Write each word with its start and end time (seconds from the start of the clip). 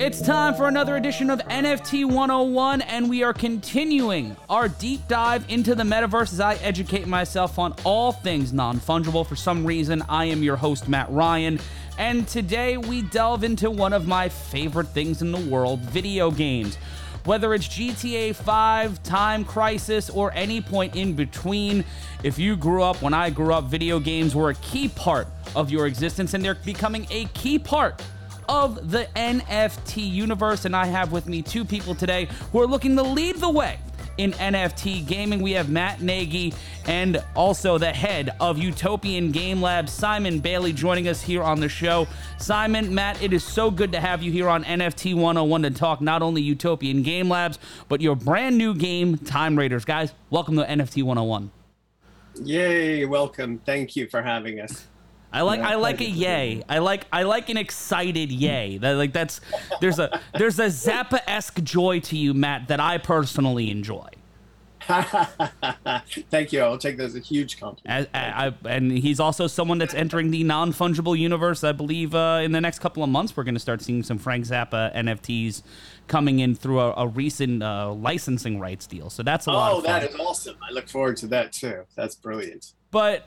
It's 0.00 0.22
time 0.22 0.54
for 0.54 0.66
another 0.66 0.96
edition 0.96 1.28
of 1.28 1.40
NFT 1.40 2.06
101, 2.06 2.80
and 2.80 3.10
we 3.10 3.22
are 3.22 3.34
continuing 3.34 4.34
our 4.48 4.66
deep 4.66 5.06
dive 5.08 5.44
into 5.50 5.74
the 5.74 5.82
metaverse 5.82 6.32
as 6.32 6.40
I 6.40 6.54
educate 6.54 7.06
myself 7.06 7.58
on 7.58 7.74
all 7.84 8.10
things 8.10 8.50
non 8.50 8.80
fungible. 8.80 9.26
For 9.26 9.36
some 9.36 9.62
reason, 9.62 10.02
I 10.08 10.24
am 10.24 10.42
your 10.42 10.56
host, 10.56 10.88
Matt 10.88 11.10
Ryan, 11.10 11.60
and 11.98 12.26
today 12.26 12.78
we 12.78 13.02
delve 13.02 13.44
into 13.44 13.70
one 13.70 13.92
of 13.92 14.08
my 14.08 14.30
favorite 14.30 14.88
things 14.88 15.20
in 15.20 15.32
the 15.32 15.50
world 15.50 15.80
video 15.80 16.30
games. 16.30 16.76
Whether 17.26 17.52
it's 17.52 17.68
GTA 17.68 18.34
5, 18.34 19.02
Time 19.02 19.44
Crisis, 19.44 20.08
or 20.08 20.32
any 20.32 20.62
point 20.62 20.96
in 20.96 21.12
between, 21.12 21.84
if 22.22 22.38
you 22.38 22.56
grew 22.56 22.82
up 22.82 23.02
when 23.02 23.12
I 23.12 23.28
grew 23.28 23.52
up, 23.52 23.64
video 23.64 24.00
games 24.00 24.34
were 24.34 24.48
a 24.48 24.54
key 24.54 24.88
part 24.88 25.28
of 25.54 25.70
your 25.70 25.86
existence, 25.86 26.32
and 26.32 26.42
they're 26.42 26.54
becoming 26.54 27.06
a 27.10 27.26
key 27.34 27.58
part 27.58 28.02
of 28.50 28.90
the 28.90 29.08
NFT 29.14 30.10
universe. 30.10 30.64
And 30.64 30.74
I 30.74 30.86
have 30.86 31.12
with 31.12 31.26
me 31.26 31.40
two 31.40 31.64
people 31.64 31.94
today 31.94 32.28
who 32.50 32.60
are 32.60 32.66
looking 32.66 32.96
to 32.96 33.02
lead 33.02 33.36
the 33.36 33.48
way 33.48 33.78
in 34.18 34.32
NFT 34.32 35.06
gaming. 35.06 35.40
We 35.40 35.52
have 35.52 35.70
Matt 35.70 36.02
Nagy 36.02 36.52
and 36.86 37.22
also 37.36 37.78
the 37.78 37.92
head 37.92 38.30
of 38.40 38.58
Utopian 38.58 39.30
Game 39.30 39.62
Lab, 39.62 39.88
Simon 39.88 40.40
Bailey, 40.40 40.72
joining 40.72 41.06
us 41.06 41.22
here 41.22 41.44
on 41.44 41.60
the 41.60 41.68
show. 41.68 42.08
Simon, 42.38 42.92
Matt, 42.92 43.22
it 43.22 43.32
is 43.32 43.44
so 43.44 43.70
good 43.70 43.92
to 43.92 44.00
have 44.00 44.20
you 44.20 44.32
here 44.32 44.48
on 44.48 44.64
NFT 44.64 45.14
101 45.14 45.62
to 45.62 45.70
talk 45.70 46.00
not 46.00 46.20
only 46.20 46.42
Utopian 46.42 47.02
Game 47.04 47.28
Labs, 47.28 47.60
but 47.88 48.00
your 48.00 48.16
brand 48.16 48.58
new 48.58 48.74
game, 48.74 49.16
Time 49.16 49.56
Raiders. 49.56 49.84
Guys, 49.84 50.12
welcome 50.28 50.56
to 50.56 50.64
NFT 50.64 51.04
101. 51.04 51.52
Yay, 52.42 53.04
welcome. 53.04 53.60
Thank 53.64 53.94
you 53.94 54.08
for 54.08 54.22
having 54.22 54.58
us. 54.60 54.86
I 55.32 55.42
like 55.42 55.60
I 55.60 55.76
like 55.76 56.00
a 56.00 56.08
yay. 56.08 56.62
I 56.68 56.78
like 56.78 57.06
I 57.12 57.22
like 57.22 57.48
an 57.48 57.56
excited 57.56 58.32
yay. 58.32 58.78
That 58.78 58.92
like 58.92 59.12
that's 59.12 59.40
there's 59.80 59.98
a 59.98 60.20
there's 60.36 60.58
a 60.58 60.66
Zappa 60.66 61.20
esque 61.26 61.62
joy 61.62 62.00
to 62.00 62.16
you, 62.16 62.34
Matt, 62.34 62.68
that 62.68 62.80
I 62.80 62.98
personally 62.98 63.70
enjoy. 63.70 64.08
Thank 66.30 66.52
you. 66.52 66.60
I'll 66.62 66.78
take 66.78 66.96
that 66.96 67.04
as 67.04 67.14
a 67.14 67.20
huge 67.20 67.60
compliment. 67.60 68.08
I, 68.12 68.46
I, 68.46 68.68
and 68.68 68.90
he's 68.90 69.20
also 69.20 69.46
someone 69.46 69.78
that's 69.78 69.94
entering 69.94 70.30
the 70.30 70.42
non 70.42 70.72
fungible 70.72 71.16
universe. 71.16 71.62
I 71.62 71.72
believe 71.72 72.14
uh, 72.14 72.40
in 72.42 72.52
the 72.52 72.60
next 72.60 72.80
couple 72.80 73.04
of 73.04 73.08
months 73.08 73.36
we're 73.36 73.44
going 73.44 73.54
to 73.54 73.60
start 73.60 73.82
seeing 73.82 74.02
some 74.02 74.18
Frank 74.18 74.46
Zappa 74.46 74.94
NFTs 74.96 75.62
coming 76.08 76.40
in 76.40 76.54
through 76.54 76.80
a, 76.80 76.92
a 76.96 77.06
recent 77.06 77.62
uh, 77.62 77.92
licensing 77.92 78.58
rights 78.58 78.86
deal. 78.86 79.10
So 79.10 79.22
that's 79.22 79.46
a 79.46 79.50
oh, 79.50 79.54
lot. 79.54 79.72
Oh, 79.72 79.80
that 79.82 80.02
is 80.02 80.16
awesome! 80.16 80.56
I 80.68 80.72
look 80.72 80.88
forward 80.88 81.16
to 81.18 81.28
that 81.28 81.52
too. 81.52 81.84
That's 81.94 82.16
brilliant. 82.16 82.72
But 82.90 83.26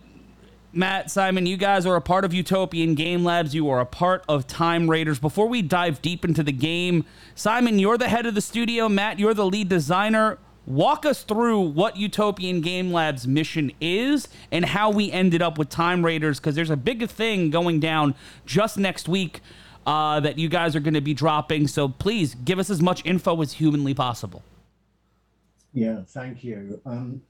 Matt, 0.75 1.11
Simon, 1.11 1.45
you 1.45 1.55
guys 1.55 1.85
are 1.85 1.95
a 1.95 2.01
part 2.01 2.25
of 2.25 2.33
Utopian 2.33 2.95
Game 2.95 3.23
Labs. 3.23 3.53
You 3.53 3.69
are 3.69 3.79
a 3.79 3.85
part 3.85 4.25
of 4.27 4.47
Time 4.47 4.89
Raiders. 4.89 5.19
Before 5.19 5.47
we 5.47 5.61
dive 5.61 6.01
deep 6.01 6.25
into 6.25 6.41
the 6.41 6.51
game, 6.51 7.05
Simon, 7.35 7.77
you're 7.77 7.97
the 7.97 8.09
head 8.09 8.25
of 8.25 8.33
the 8.33 8.41
studio. 8.41 8.89
Matt, 8.89 9.19
you're 9.19 9.35
the 9.35 9.45
lead 9.45 9.69
designer. 9.69 10.39
Walk 10.65 11.05
us 11.05 11.21
through 11.21 11.59
what 11.59 11.97
Utopian 11.97 12.61
Game 12.61 12.91
Labs' 12.91 13.27
mission 13.27 13.71
is 13.79 14.27
and 14.51 14.65
how 14.65 14.89
we 14.89 15.11
ended 15.11 15.43
up 15.43 15.59
with 15.59 15.69
Time 15.69 16.03
Raiders, 16.03 16.39
because 16.39 16.55
there's 16.55 16.71
a 16.71 16.77
big 16.77 17.07
thing 17.07 17.51
going 17.51 17.79
down 17.79 18.15
just 18.47 18.75
next 18.77 19.07
week 19.07 19.41
uh, 19.85 20.21
that 20.21 20.39
you 20.39 20.49
guys 20.49 20.75
are 20.75 20.79
going 20.79 20.95
to 20.95 21.01
be 21.01 21.13
dropping. 21.13 21.67
So 21.67 21.87
please 21.87 22.33
give 22.33 22.57
us 22.57 22.71
as 22.71 22.81
much 22.81 23.05
info 23.05 23.39
as 23.43 23.53
humanly 23.53 23.93
possible. 23.93 24.41
Yeah, 25.71 26.01
thank 26.07 26.43
you. 26.43 26.81
Um, 26.83 27.21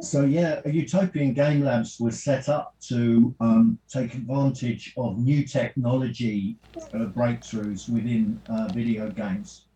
so 0.00 0.24
yeah, 0.24 0.60
Utopian 0.66 1.32
Game 1.32 1.62
Labs 1.62 1.98
was 1.98 2.22
set 2.22 2.48
up 2.48 2.74
to 2.88 3.34
um, 3.40 3.78
take 3.88 4.14
advantage 4.14 4.92
of 4.96 5.18
new 5.18 5.44
technology 5.44 6.56
uh, 6.76 7.06
breakthroughs 7.06 7.88
within 7.88 8.40
uh, 8.48 8.68
video 8.68 9.10
games. 9.10 9.66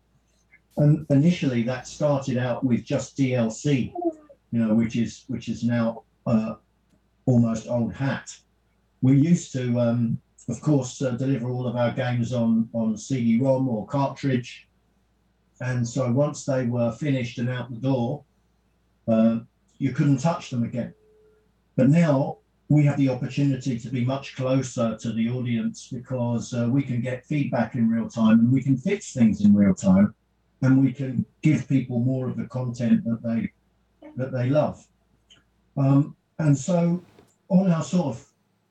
And 0.77 1.05
initially, 1.09 1.63
that 1.63 1.87
started 1.87 2.37
out 2.37 2.63
with 2.63 2.83
just 2.83 3.17
DLC, 3.17 3.93
you 4.51 4.59
know, 4.59 4.73
which 4.73 4.95
is 4.95 5.25
which 5.27 5.49
is 5.49 5.63
now 5.63 6.03
uh, 6.25 6.55
almost 7.25 7.67
old 7.67 7.93
hat. 7.93 8.35
We 9.01 9.17
used 9.17 9.51
to, 9.53 9.79
um, 9.79 10.21
of 10.47 10.61
course, 10.61 11.01
uh, 11.01 11.11
deliver 11.11 11.49
all 11.49 11.67
of 11.67 11.75
our 11.75 11.91
games 11.91 12.31
on 12.31 12.69
on 12.73 12.97
CD-ROM 12.97 13.67
or 13.67 13.85
cartridge, 13.87 14.67
and 15.59 15.87
so 15.87 16.11
once 16.11 16.45
they 16.45 16.65
were 16.65 16.91
finished 16.91 17.37
and 17.37 17.49
out 17.49 17.69
the 17.69 17.77
door, 17.77 18.23
uh, 19.07 19.39
you 19.81 19.91
couldn't 19.91 20.19
touch 20.19 20.51
them 20.51 20.63
again. 20.63 20.93
But 21.75 21.89
now 21.89 22.37
we 22.69 22.85
have 22.85 22.97
the 22.97 23.09
opportunity 23.09 23.79
to 23.79 23.89
be 23.89 24.05
much 24.05 24.35
closer 24.35 24.95
to 24.95 25.11
the 25.11 25.27
audience 25.31 25.87
because 25.91 26.53
uh, 26.53 26.67
we 26.69 26.83
can 26.83 27.01
get 27.01 27.25
feedback 27.25 27.73
in 27.73 27.89
real 27.89 28.07
time 28.07 28.39
and 28.41 28.51
we 28.51 28.61
can 28.61 28.77
fix 28.77 29.11
things 29.11 29.43
in 29.43 29.55
real 29.55 29.73
time 29.73 30.13
and 30.61 30.83
we 30.83 30.93
can 30.93 31.25
give 31.41 31.67
people 31.67 31.99
more 31.99 32.29
of 32.29 32.37
the 32.37 32.45
content 32.45 33.03
that 33.05 33.23
they 33.23 33.51
that 34.17 34.31
they 34.31 34.49
love. 34.51 34.85
Um, 35.75 36.15
and 36.37 36.55
so 36.55 37.03
on 37.49 37.71
our 37.71 37.83
sort 37.83 38.15
of 38.15 38.25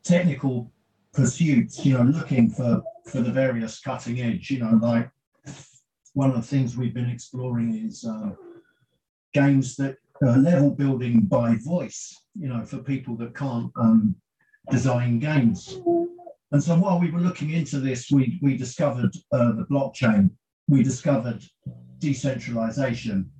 technical 0.04 0.70
pursuits, 1.12 1.84
you 1.84 1.94
know, 1.94 2.04
looking 2.04 2.50
for 2.50 2.84
for 3.04 3.20
the 3.20 3.32
various 3.32 3.80
cutting 3.80 4.20
edge, 4.20 4.48
you 4.48 4.60
know, 4.60 4.78
like 4.80 5.10
one 6.14 6.30
of 6.30 6.36
the 6.36 6.50
things 6.52 6.76
we've 6.76 6.94
been 6.94 7.10
exploring 7.10 7.84
is 7.84 8.04
uh, 8.04 8.30
games 9.32 9.74
that 9.74 9.96
uh, 10.24 10.36
level 10.36 10.70
building 10.70 11.20
by 11.20 11.56
voice, 11.64 12.14
you 12.38 12.48
know, 12.48 12.64
for 12.64 12.78
people 12.78 13.16
that 13.16 13.34
can't 13.34 13.70
um, 13.76 14.14
design 14.70 15.18
games. 15.18 15.80
And 16.52 16.62
so 16.62 16.76
while 16.76 17.00
we 17.00 17.10
were 17.10 17.20
looking 17.20 17.50
into 17.50 17.78
this, 17.78 18.10
we, 18.10 18.38
we 18.42 18.56
discovered 18.56 19.14
uh, 19.32 19.52
the 19.52 19.66
blockchain, 19.70 20.30
we 20.68 20.82
discovered 20.82 21.42
decentralization, 21.98 23.30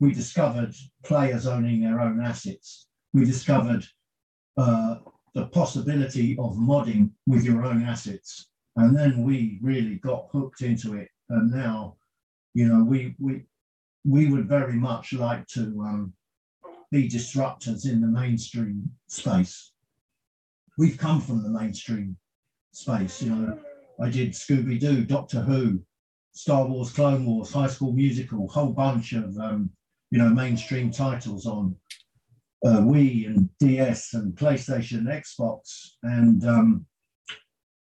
we 0.00 0.12
discovered 0.12 0.74
players 1.04 1.46
owning 1.46 1.80
their 1.80 2.00
own 2.00 2.20
assets, 2.20 2.86
we 3.12 3.24
discovered 3.24 3.84
uh, 4.56 4.96
the 5.34 5.46
possibility 5.46 6.36
of 6.38 6.56
modding 6.56 7.10
with 7.26 7.44
your 7.44 7.64
own 7.64 7.82
assets. 7.82 8.48
And 8.76 8.96
then 8.96 9.24
we 9.24 9.58
really 9.62 9.96
got 9.96 10.28
hooked 10.30 10.60
into 10.62 10.94
it. 10.94 11.08
And 11.30 11.50
now, 11.50 11.96
you 12.54 12.68
know, 12.68 12.84
we 12.84 13.14
we 13.18 13.42
we 14.04 14.30
would 14.30 14.48
very 14.48 14.74
much 14.74 15.12
like 15.12 15.46
to 15.48 15.60
um, 15.82 16.12
be 16.90 17.08
disruptors 17.08 17.86
in 17.86 18.00
the 18.00 18.06
mainstream 18.06 18.90
space. 19.06 19.72
We've 20.78 20.96
come 20.96 21.20
from 21.20 21.42
the 21.42 21.50
mainstream 21.50 22.16
space, 22.72 23.22
you 23.22 23.30
know. 23.30 23.58
I 24.00 24.08
did 24.08 24.32
Scooby 24.32 24.78
Doo, 24.78 25.04
Doctor 25.04 25.40
Who, 25.40 25.80
Star 26.32 26.66
Wars, 26.66 26.92
Clone 26.92 27.26
Wars, 27.26 27.52
High 27.52 27.66
School 27.66 27.92
Musical, 27.92 28.48
whole 28.48 28.72
bunch 28.72 29.12
of 29.12 29.36
um, 29.38 29.70
you 30.10 30.18
know 30.18 30.30
mainstream 30.30 30.90
titles 30.90 31.46
on 31.46 31.74
uh, 32.64 32.78
Wii 32.78 33.26
and 33.26 33.50
DS 33.58 34.14
and 34.14 34.34
PlayStation, 34.34 35.04
Xbox, 35.04 35.94
and 36.04 36.44
um, 36.46 36.86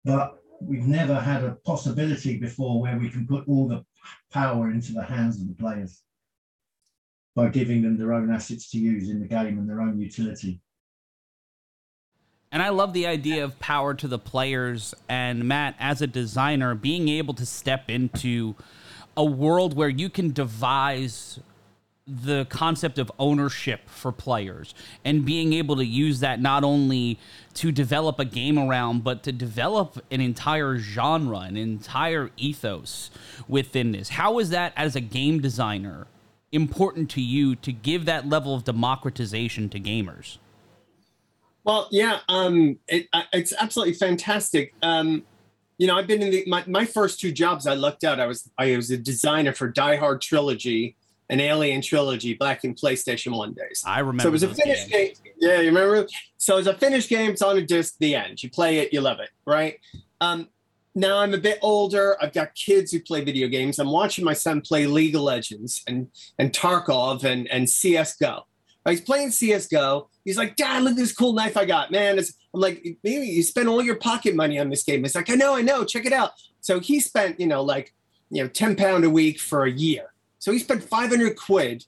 but 0.04 0.36
we've 0.60 0.86
never 0.86 1.16
had 1.16 1.44
a 1.44 1.56
possibility 1.66 2.38
before 2.38 2.80
where 2.80 2.98
we 2.98 3.10
can 3.10 3.26
put 3.26 3.46
all 3.48 3.68
the 3.68 3.84
power 4.32 4.70
into 4.70 4.92
the 4.92 5.02
hands 5.02 5.40
of 5.40 5.48
the 5.48 5.54
players 5.54 6.02
by 7.36 7.48
giving 7.48 7.82
them 7.82 7.98
their 7.98 8.14
own 8.14 8.32
assets 8.32 8.70
to 8.70 8.78
use 8.78 9.10
in 9.10 9.20
the 9.20 9.26
game 9.26 9.58
and 9.58 9.68
their 9.68 9.82
own 9.82 10.00
utility. 10.00 10.60
And 12.50 12.62
I 12.62 12.70
love 12.70 12.94
the 12.94 13.06
idea 13.06 13.44
of 13.44 13.58
power 13.60 13.92
to 13.92 14.08
the 14.08 14.18
players. 14.18 14.94
And 15.08 15.44
Matt, 15.44 15.76
as 15.78 16.00
a 16.00 16.06
designer, 16.06 16.74
being 16.74 17.08
able 17.08 17.34
to 17.34 17.44
step 17.44 17.90
into 17.90 18.54
a 19.16 19.24
world 19.24 19.76
where 19.76 19.90
you 19.90 20.08
can 20.08 20.32
devise 20.32 21.38
the 22.06 22.46
concept 22.46 22.98
of 22.98 23.10
ownership 23.18 23.80
for 23.86 24.12
players 24.12 24.74
and 25.04 25.26
being 25.26 25.52
able 25.52 25.74
to 25.76 25.84
use 25.84 26.20
that 26.20 26.40
not 26.40 26.62
only 26.62 27.18
to 27.52 27.72
develop 27.72 28.18
a 28.18 28.24
game 28.24 28.58
around, 28.58 29.02
but 29.04 29.24
to 29.24 29.32
develop 29.32 30.02
an 30.10 30.20
entire 30.20 30.78
genre, 30.78 31.40
an 31.40 31.56
entire 31.56 32.30
ethos 32.36 33.10
within 33.48 33.90
this. 33.92 34.08
How 34.08 34.38
is 34.38 34.50
that 34.50 34.72
as 34.76 34.96
a 34.96 35.00
game 35.00 35.40
designer 35.40 36.06
important 36.56 37.08
to 37.10 37.20
you 37.20 37.54
to 37.54 37.72
give 37.72 38.06
that 38.06 38.28
level 38.28 38.54
of 38.54 38.64
democratization 38.64 39.68
to 39.68 39.78
gamers? 39.78 40.38
Well, 41.62 41.88
yeah, 41.90 42.20
um, 42.28 42.78
it, 42.88 43.08
it's 43.32 43.52
absolutely 43.56 43.94
fantastic. 43.94 44.72
Um, 44.82 45.24
you 45.78 45.86
know, 45.86 45.96
I've 45.96 46.06
been 46.06 46.22
in 46.22 46.30
the 46.30 46.44
my, 46.46 46.64
my 46.66 46.84
first 46.84 47.20
two 47.20 47.32
jobs. 47.32 47.66
I 47.66 47.74
lucked 47.74 48.04
out. 48.04 48.18
I 48.18 48.26
was 48.26 48.50
I 48.56 48.76
was 48.76 48.90
a 48.90 48.96
designer 48.96 49.52
for 49.52 49.68
Die 49.68 49.96
Hard 49.96 50.20
trilogy 50.20 50.96
and 51.28 51.40
Alien 51.40 51.82
trilogy 51.82 52.34
back 52.34 52.64
in 52.64 52.74
PlayStation 52.74 53.36
One 53.36 53.52
days. 53.52 53.82
I 53.84 53.98
remember. 54.00 54.22
So 54.22 54.28
it 54.28 54.32
was 54.32 54.42
a 54.42 54.54
finished 54.54 54.88
games. 54.88 55.18
game. 55.18 55.32
Yeah, 55.38 55.60
you 55.60 55.68
remember? 55.68 56.06
So 56.38 56.56
it's 56.56 56.68
a 56.68 56.74
finished 56.74 57.08
game. 57.08 57.30
It's 57.30 57.42
on 57.42 57.58
a 57.58 57.62
disc. 57.62 57.96
The 57.98 58.14
end. 58.14 58.42
You 58.42 58.50
play 58.50 58.78
it. 58.78 58.92
You 58.92 59.00
love 59.00 59.20
it, 59.20 59.30
right? 59.44 59.78
Um, 60.20 60.48
now 60.96 61.18
I'm 61.18 61.34
a 61.34 61.38
bit 61.38 61.58
older. 61.62 62.16
I've 62.20 62.32
got 62.32 62.54
kids 62.54 62.90
who 62.90 63.00
play 63.00 63.22
video 63.22 63.46
games. 63.48 63.78
I'm 63.78 63.92
watching 63.92 64.24
my 64.24 64.32
son 64.32 64.62
play 64.62 64.86
League 64.86 65.14
of 65.14 65.22
Legends 65.22 65.82
and 65.86 66.08
and 66.38 66.52
Tarkov 66.52 67.22
and 67.22 67.46
and 67.48 67.68
CS:GO. 67.68 68.46
He's 68.88 69.00
playing 69.00 69.30
CS:GO. 69.30 70.08
He's 70.24 70.38
like, 70.38 70.56
Dad, 70.56 70.82
look 70.82 70.92
at 70.92 70.96
this 70.96 71.12
cool 71.12 71.32
knife 71.32 71.56
I 71.56 71.64
got, 71.64 71.90
man. 71.90 72.18
It's, 72.18 72.34
I'm 72.54 72.60
like, 72.60 72.84
maybe 73.02 73.26
you 73.26 73.42
spent 73.42 73.68
all 73.68 73.82
your 73.82 73.96
pocket 73.96 74.34
money 74.34 74.58
on 74.58 74.70
this 74.70 74.84
game. 74.84 75.04
It's 75.04 75.14
like, 75.14 75.28
I 75.28 75.34
know, 75.34 75.54
I 75.54 75.62
know. 75.62 75.84
Check 75.84 76.06
it 76.06 76.12
out. 76.12 76.32
So 76.60 76.80
he 76.80 77.00
spent, 77.00 77.38
you 77.38 77.46
know, 77.46 77.62
like 77.62 77.92
you 78.30 78.42
know, 78.42 78.48
10 78.48 78.76
pound 78.76 79.04
a 79.04 79.10
week 79.10 79.38
for 79.38 79.64
a 79.64 79.70
year. 79.70 80.12
So 80.38 80.52
he 80.52 80.58
spent 80.58 80.82
500 80.82 81.36
quid 81.36 81.84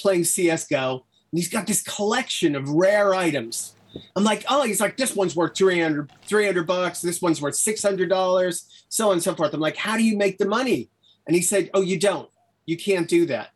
playing 0.00 0.22
CSGO 0.22 0.92
and 0.92 1.02
he's 1.38 1.48
got 1.48 1.66
this 1.66 1.82
collection 1.82 2.56
of 2.56 2.68
rare 2.68 3.14
items. 3.14 3.74
I'm 4.16 4.24
like, 4.24 4.44
oh, 4.48 4.62
he's 4.64 4.80
like, 4.80 4.96
this 4.96 5.14
one's 5.14 5.36
worth 5.36 5.56
300, 5.56 6.10
300 6.26 6.66
bucks. 6.66 7.00
This 7.00 7.22
one's 7.22 7.40
worth 7.40 7.54
$600, 7.54 8.64
so 8.88 9.08
on 9.08 9.12
and 9.14 9.22
so 9.22 9.34
forth. 9.34 9.54
I'm 9.54 9.60
like, 9.60 9.76
how 9.76 9.96
do 9.96 10.04
you 10.04 10.16
make 10.16 10.38
the 10.38 10.46
money? 10.46 10.90
And 11.26 11.36
he 11.36 11.42
said, 11.42 11.70
oh, 11.74 11.82
you 11.82 11.98
don't. 11.98 12.28
You 12.66 12.76
can't 12.76 13.08
do 13.08 13.26
that. 13.26 13.50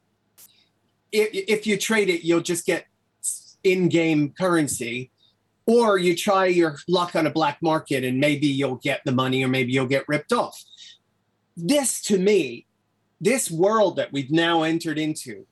If, 1.12 1.28
if 1.32 1.66
you 1.66 1.76
trade 1.76 2.08
it, 2.08 2.24
you'll 2.24 2.40
just 2.40 2.66
get 2.66 2.86
in-game 3.64 4.34
currency 4.38 5.10
or 5.66 5.98
you 5.98 6.14
try 6.14 6.46
your 6.46 6.76
luck 6.88 7.16
on 7.16 7.26
a 7.26 7.30
black 7.30 7.58
market 7.60 8.04
and 8.04 8.18
maybe 8.18 8.46
you'll 8.46 8.76
get 8.76 9.02
the 9.04 9.12
money 9.12 9.44
or 9.44 9.48
maybe 9.48 9.72
you'll 9.72 9.86
get 9.86 10.08
ripped 10.08 10.32
off. 10.32 10.62
This 11.56 12.00
to 12.02 12.18
me, 12.18 12.66
this 13.20 13.50
world 13.50 13.96
that 13.96 14.12
we've 14.12 14.30
now 14.30 14.62
entered 14.62 14.98
into 14.98 15.46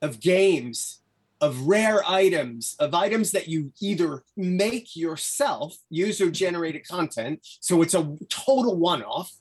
of 0.00 0.20
games, 0.20 1.01
of 1.42 1.66
rare 1.66 2.02
items, 2.08 2.76
of 2.78 2.94
items 2.94 3.32
that 3.32 3.48
you 3.48 3.72
either 3.82 4.22
make 4.36 4.96
yourself, 4.96 5.76
user 5.90 6.30
generated 6.30 6.86
content, 6.88 7.40
so 7.60 7.82
it's 7.82 7.94
a 7.94 8.16
total 8.30 8.76
one 8.78 9.02
off, 9.02 9.32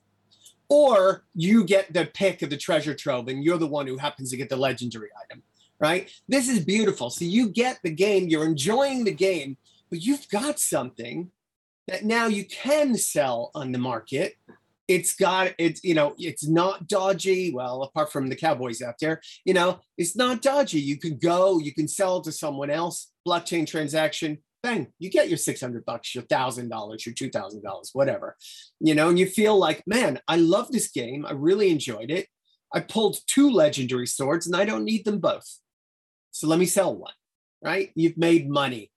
or 0.68 1.24
you 1.36 1.64
get 1.64 1.94
the 1.94 2.06
pick 2.06 2.42
of 2.42 2.50
the 2.50 2.58
treasure 2.58 2.96
trove 2.96 3.28
and 3.28 3.44
you're 3.44 3.58
the 3.58 3.68
one 3.68 3.86
who 3.86 3.98
happens 3.98 4.32
to 4.32 4.38
get 4.38 4.50
the 4.50 4.56
legendary 4.56 5.10
item, 5.24 5.44
right? 5.80 6.12
This 6.28 6.50
is 6.50 6.66
beautiful. 6.66 7.10
So 7.10 7.24
you 7.24 7.50
get 7.50 7.80
the 7.84 7.92
game, 7.92 8.28
you're 8.30 8.46
enjoying 8.46 9.04
the 9.04 9.14
game, 9.14 9.58
but 9.90 10.02
you've 10.02 10.28
got 10.30 10.60
something 10.60 11.30
that 11.88 12.04
now 12.04 12.26
you 12.28 12.46
can 12.46 12.96
sell 12.96 13.52
on 13.54 13.72
the 13.72 13.78
market. 13.78 14.38
It's 14.92 15.14
got 15.16 15.54
it's 15.58 15.82
you 15.86 15.94
know 15.94 16.14
it's 16.18 16.46
not 16.46 16.88
dodgy. 16.88 17.54
Well, 17.54 17.84
apart 17.84 18.12
from 18.12 18.28
the 18.28 18.36
cowboys 18.36 18.82
out 18.82 18.96
there, 19.00 19.22
you 19.46 19.54
know 19.54 19.80
it's 19.98 20.18
not 20.18 20.42
dodgy. 20.42 20.82
You 20.82 20.98
can 20.98 21.18
go, 21.18 21.60
you 21.60 21.74
can 21.74 21.88
sell 21.88 22.22
to 22.22 22.32
someone 22.32 22.70
else. 22.70 22.98
Blockchain 23.26 23.66
transaction, 23.66 24.40
bang, 24.62 24.88
you 25.00 25.10
get 25.10 25.30
your 25.30 25.38
six 25.38 25.62
hundred 25.62 25.86
bucks, 25.86 26.14
your 26.14 26.26
thousand 26.26 26.68
dollars, 26.68 27.06
your 27.06 27.16
two 27.16 27.30
thousand 27.30 27.64
dollars, 27.64 27.92
whatever. 27.94 28.36
You 28.82 28.94
know, 28.96 29.08
and 29.08 29.18
you 29.18 29.28
feel 29.28 29.58
like, 29.58 29.82
man, 29.88 30.20
I 30.28 30.36
love 30.36 30.72
this 30.72 30.90
game. 30.92 31.26
I 31.26 31.32
really 31.32 31.70
enjoyed 31.70 32.12
it. 32.12 32.28
I 32.74 32.82
pulled 32.82 33.18
two 33.28 33.50
legendary 33.50 34.08
swords, 34.08 34.46
and 34.46 34.56
I 34.58 34.66
don't 34.66 34.84
need 34.84 35.06
them 35.06 35.20
both. 35.20 35.48
So 36.32 36.48
let 36.48 36.60
me 36.60 36.66
sell 36.66 36.94
one. 36.94 37.14
Right? 37.64 37.92
You've 37.96 38.18
made 38.18 38.50
money 38.50 38.92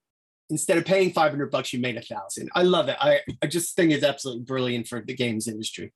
instead 0.50 0.78
of 0.78 0.84
paying 0.84 1.12
500 1.12 1.50
bucks 1.50 1.72
you 1.72 1.80
made 1.80 1.96
a 1.96 2.02
thousand. 2.02 2.50
I 2.54 2.62
love 2.62 2.88
it. 2.88 2.96
I, 3.00 3.20
I 3.42 3.46
just 3.46 3.76
think 3.76 3.92
it's 3.92 4.04
absolutely 4.04 4.44
brilliant 4.44 4.88
for 4.88 5.00
the 5.00 5.14
games 5.14 5.48
industry. 5.48 5.92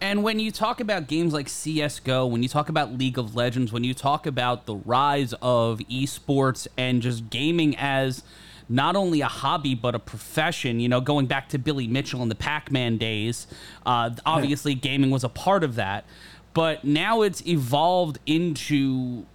And 0.00 0.22
when 0.22 0.38
you 0.38 0.50
talk 0.50 0.80
about 0.80 1.08
games 1.08 1.34
like 1.34 1.46
CSGO, 1.46 2.30
when 2.30 2.42
you 2.42 2.48
talk 2.48 2.70
about 2.70 2.92
League 2.92 3.18
of 3.18 3.36
Legends, 3.36 3.70
when 3.70 3.84
you 3.84 3.92
talk 3.92 4.26
about 4.26 4.64
the 4.64 4.76
rise 4.76 5.34
of 5.42 5.78
esports 5.90 6.66
and 6.78 7.02
just 7.02 7.28
gaming 7.28 7.76
as 7.76 8.22
not 8.66 8.96
only 8.96 9.20
a 9.20 9.26
hobby 9.26 9.74
but 9.74 9.94
a 9.94 9.98
profession, 9.98 10.80
you 10.80 10.88
know, 10.88 11.02
going 11.02 11.26
back 11.26 11.50
to 11.50 11.58
Billy 11.58 11.86
Mitchell 11.86 12.22
in 12.22 12.30
the 12.30 12.34
Pac 12.34 12.70
Man 12.70 12.96
days, 12.96 13.46
uh, 13.84 14.10
obviously 14.24 14.74
gaming 14.74 15.10
was 15.10 15.24
a 15.24 15.28
part 15.28 15.62
of 15.62 15.74
that. 15.74 16.06
But 16.54 16.82
now 16.82 17.20
it's 17.20 17.46
evolved 17.46 18.20
into 18.24 19.26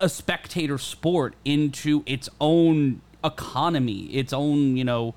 a 0.00 0.08
spectator 0.08 0.78
sport, 0.78 1.34
into 1.44 2.02
its 2.06 2.28
own 2.40 3.02
economy, 3.24 4.04
its 4.06 4.32
own, 4.32 4.76
you 4.76 4.84
know, 4.84 5.14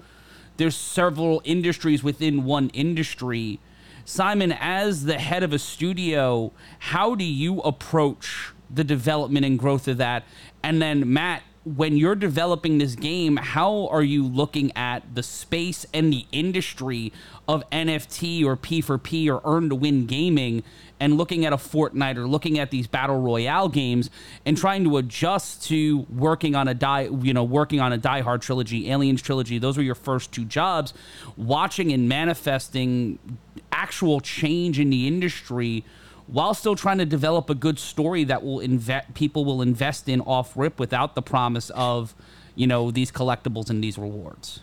there's 0.58 0.76
several 0.76 1.42
industries 1.44 2.04
within 2.04 2.44
one 2.44 2.70
industry. 2.70 3.60
Simon, 4.06 4.52
as 4.52 5.06
the 5.06 5.18
head 5.18 5.44
of 5.44 5.54
a 5.54 5.60
studio, 5.60 6.52
how 6.80 7.16
do 7.16 7.24
you 7.24 7.60
approach 7.62 8.52
the 8.70 8.84
development 8.84 9.46
and 9.46 9.58
growth 9.58 9.88
of 9.88 9.98
that? 9.98 10.24
And 10.62 10.82
then, 10.82 11.12
Matt, 11.12 11.44
when 11.66 11.96
you're 11.96 12.16
developing 12.16 12.78
this 12.78 12.96
game, 12.96 13.38
how 13.38 13.88
are 13.88 14.04
you 14.04 14.26
looking 14.26 14.76
at 14.76 15.16
the 15.16 15.24
space 15.24 15.86
and 15.94 16.12
the 16.12 16.26
industry 16.32 17.14
of 17.48 17.68
NFT 17.70 18.44
or 18.44 18.58
P4P 18.58 19.30
or 19.30 19.42
earn 19.46 19.70
to 19.70 19.76
win 19.76 20.06
gaming 20.06 20.64
and 21.00 21.18
looking 21.18 21.46
at 21.46 21.54
a 21.54 21.58
Fortnite 21.58 22.18
or 22.18 22.28
looking 22.28 22.60
at 22.60 22.70
these 22.70 22.88
battle 22.88 23.20
royale 23.20 23.70
games 23.70 24.10
and 24.46 24.58
trying 24.58 24.84
to 24.84 24.98
adjust 24.98 25.64
to 25.68 26.06
working 26.10 26.54
on 26.54 26.68
a 26.68 26.74
die, 26.74 27.10
you 27.22 27.34
know, 27.34 27.44
working 27.44 27.80
on 27.80 27.94
a 27.94 27.98
Die 27.98 28.22
Hard 28.22 28.42
trilogy, 28.42 28.90
Aliens 28.92 29.22
trilogy. 29.22 29.58
Those 29.58 29.78
were 29.78 29.84
your 29.84 29.96
first 29.96 30.34
two 30.34 30.46
jobs. 30.46 30.94
Watching 31.38 31.94
and 31.94 32.10
manifesting 32.10 33.20
actual 33.72 34.20
change 34.20 34.80
in 34.80 34.90
the 34.90 35.08
industry 35.08 35.86
while 36.28 36.54
still 36.54 36.76
trying 36.76 36.98
to 36.98 37.06
develop 37.06 37.50
a 37.50 37.56
good 37.56 37.78
story 37.80 38.24
that 38.26 38.44
will 38.44 38.60
invest 38.60 39.14
people 39.14 39.46
will 39.46 39.62
invest 39.62 40.08
in 40.08 40.22
off 40.22 40.56
rip 40.56 40.80
without 40.80 41.16
the 41.16 41.22
promise 41.22 41.70
of 41.72 42.16
you 42.56 42.68
know 42.68 42.92
these 42.92 43.12
collectibles 43.12 43.70
and 43.70 43.84
these 43.84 43.98
rewards. 43.98 44.62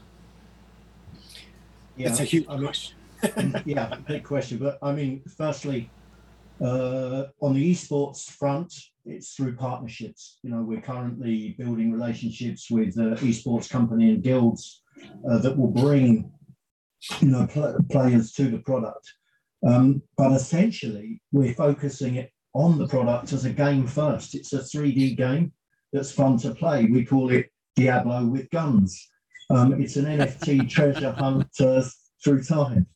Yeah 1.97 2.09
it's 2.09 2.21
a 2.21 2.25
huge 2.25 2.47
I 2.49 2.57
mean, 2.57 3.63
yeah 3.67 3.97
big 4.09 4.25
question 4.25 4.57
but 4.57 4.79
i 4.81 4.93
mean 4.93 5.23
firstly 5.37 5.91
uh, 6.63 7.27
on 7.41 7.55
the 7.55 7.73
esports 7.73 8.31
front 8.31 8.73
it's 9.07 9.35
through 9.35 9.57
partnerships. 9.57 10.39
You 10.43 10.51
know 10.51 10.63
we're 10.63 10.81
currently 10.81 11.55
building 11.59 11.93
relationships 11.93 12.71
with 12.71 12.99
uh, 12.99 13.17
esports 13.27 13.69
company 13.69 14.11
and 14.11 14.23
guilds 14.23 14.83
uh, 15.29 15.39
that 15.39 15.57
will 15.57 15.71
bring 15.71 16.31
you 17.21 17.29
know 17.29 17.47
pl- 17.47 17.79
players 17.91 18.33
to 18.33 18.49
the 18.49 18.59
product 18.59 19.15
um, 19.67 20.03
but 20.17 20.33
essentially, 20.33 21.21
we're 21.33 21.55
focusing 21.55 22.17
it 22.17 22.31
on 22.55 22.79
the 22.79 22.89
product 22.89 23.33
as 23.33 23.45
a 23.45 23.51
game 23.51 23.87
first. 23.87 24.35
It's 24.35 24.53
a 24.53 24.59
3D 24.59 25.17
game 25.17 25.53
that's 25.93 26.13
fun 26.13 26.39
to 26.39 26.55
play. 26.55 26.87
We 26.87 27.05
call 27.05 27.31
it 27.31 27.51
Diablo 27.77 28.27
with 28.27 28.51
guns. 28.51 29.09
Um, 29.51 29.81
it's 29.81 29.97
an 29.97 30.07
NFT 30.07 30.69
treasure 30.71 31.13
hunt 31.13 31.49
uh, 31.61 31.83
through 32.23 32.45
time. 32.45 32.87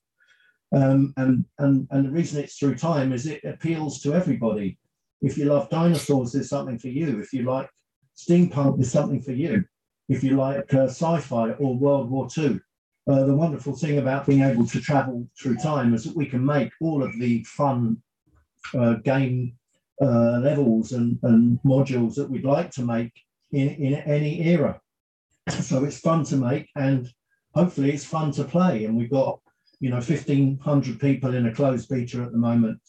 Um, 0.74 1.12
and, 1.16 1.44
and, 1.58 1.86
and 1.90 2.06
the 2.06 2.10
reason 2.10 2.42
it's 2.42 2.58
through 2.58 2.76
time 2.76 3.12
is 3.12 3.26
it 3.26 3.44
appeals 3.44 4.00
to 4.02 4.14
everybody. 4.14 4.78
If 5.22 5.38
you 5.38 5.46
love 5.46 5.70
dinosaurs, 5.70 6.32
there's 6.32 6.48
something 6.48 6.78
for 6.78 6.88
you. 6.88 7.20
If 7.20 7.32
you 7.32 7.44
like 7.44 7.68
steampunk, 8.16 8.76
there's 8.76 8.92
something 8.92 9.22
for 9.22 9.32
you. 9.32 9.64
If 10.08 10.22
you 10.22 10.36
like 10.36 10.72
uh, 10.74 10.84
sci 10.84 11.20
fi 11.20 11.52
or 11.52 11.76
World 11.76 12.10
War 12.10 12.28
II, 12.36 12.60
uh, 13.06 13.24
the 13.24 13.34
wonderful 13.34 13.76
thing 13.76 13.98
about 13.98 14.26
being 14.26 14.42
able 14.42 14.66
to 14.66 14.80
travel 14.80 15.28
through 15.38 15.56
time 15.56 15.92
is 15.94 16.04
that 16.04 16.16
we 16.16 16.26
can 16.26 16.44
make 16.44 16.70
all 16.80 17.02
of 17.02 17.18
the 17.18 17.44
fun 17.44 18.02
uh, 18.74 18.94
game 18.94 19.54
uh, 20.00 20.38
levels 20.38 20.92
and, 20.92 21.18
and 21.22 21.58
modules 21.64 22.14
that 22.14 22.30
we'd 22.30 22.44
like 22.44 22.70
to 22.70 22.82
make 22.82 23.12
in, 23.52 23.68
in 23.68 23.94
any 23.94 24.46
era. 24.48 24.80
So 25.50 25.84
it's 25.84 26.00
fun 26.00 26.24
to 26.24 26.36
make 26.36 26.70
and 26.74 27.06
hopefully 27.54 27.92
it's 27.92 28.04
fun 28.04 28.32
to 28.32 28.44
play. 28.44 28.86
And 28.86 28.96
we've 28.96 29.10
got, 29.10 29.40
you 29.78 29.90
know, 29.90 29.96
1,500 29.96 30.98
people 30.98 31.34
in 31.34 31.46
a 31.46 31.54
closed 31.54 31.90
beta 31.90 32.22
at 32.22 32.32
the 32.32 32.38
moment 32.38 32.80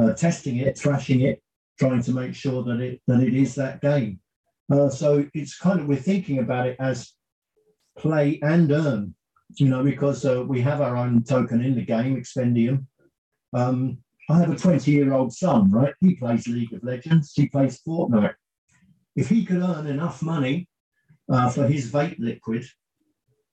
uh, 0.00 0.12
testing 0.12 0.58
it, 0.58 0.78
thrashing 0.78 1.22
it, 1.22 1.42
trying 1.78 2.02
to 2.02 2.12
make 2.12 2.34
sure 2.34 2.62
that 2.62 2.80
it, 2.80 3.00
that 3.08 3.20
it 3.20 3.34
is 3.34 3.56
that 3.56 3.80
game. 3.80 4.20
Uh, 4.70 4.88
so 4.88 5.26
it's 5.34 5.58
kind 5.58 5.80
of, 5.80 5.88
we're 5.88 5.96
thinking 5.96 6.38
about 6.38 6.68
it 6.68 6.76
as 6.78 7.12
play 7.98 8.38
and 8.42 8.70
earn 8.70 9.14
you 9.56 9.68
know, 9.68 9.82
because 9.82 10.24
uh, 10.24 10.44
we 10.46 10.60
have 10.62 10.80
our 10.80 10.96
own 10.96 11.22
token 11.22 11.62
in 11.62 11.74
the 11.74 11.84
game, 11.84 12.16
Expendium. 12.16 12.86
Um, 13.52 13.98
I 14.28 14.38
have 14.38 14.50
a 14.50 14.56
20 14.56 14.90
year 14.90 15.12
old 15.12 15.32
son, 15.32 15.70
right? 15.70 15.94
He 16.00 16.14
plays 16.14 16.48
League 16.48 16.72
of 16.72 16.82
Legends, 16.82 17.32
he 17.34 17.48
plays 17.48 17.80
Fortnite. 17.86 18.34
If 19.16 19.28
he 19.28 19.44
could 19.44 19.62
earn 19.62 19.86
enough 19.86 20.22
money 20.22 20.68
uh, 21.30 21.50
for 21.50 21.66
his 21.66 21.90
vape 21.90 22.18
liquid, 22.18 22.64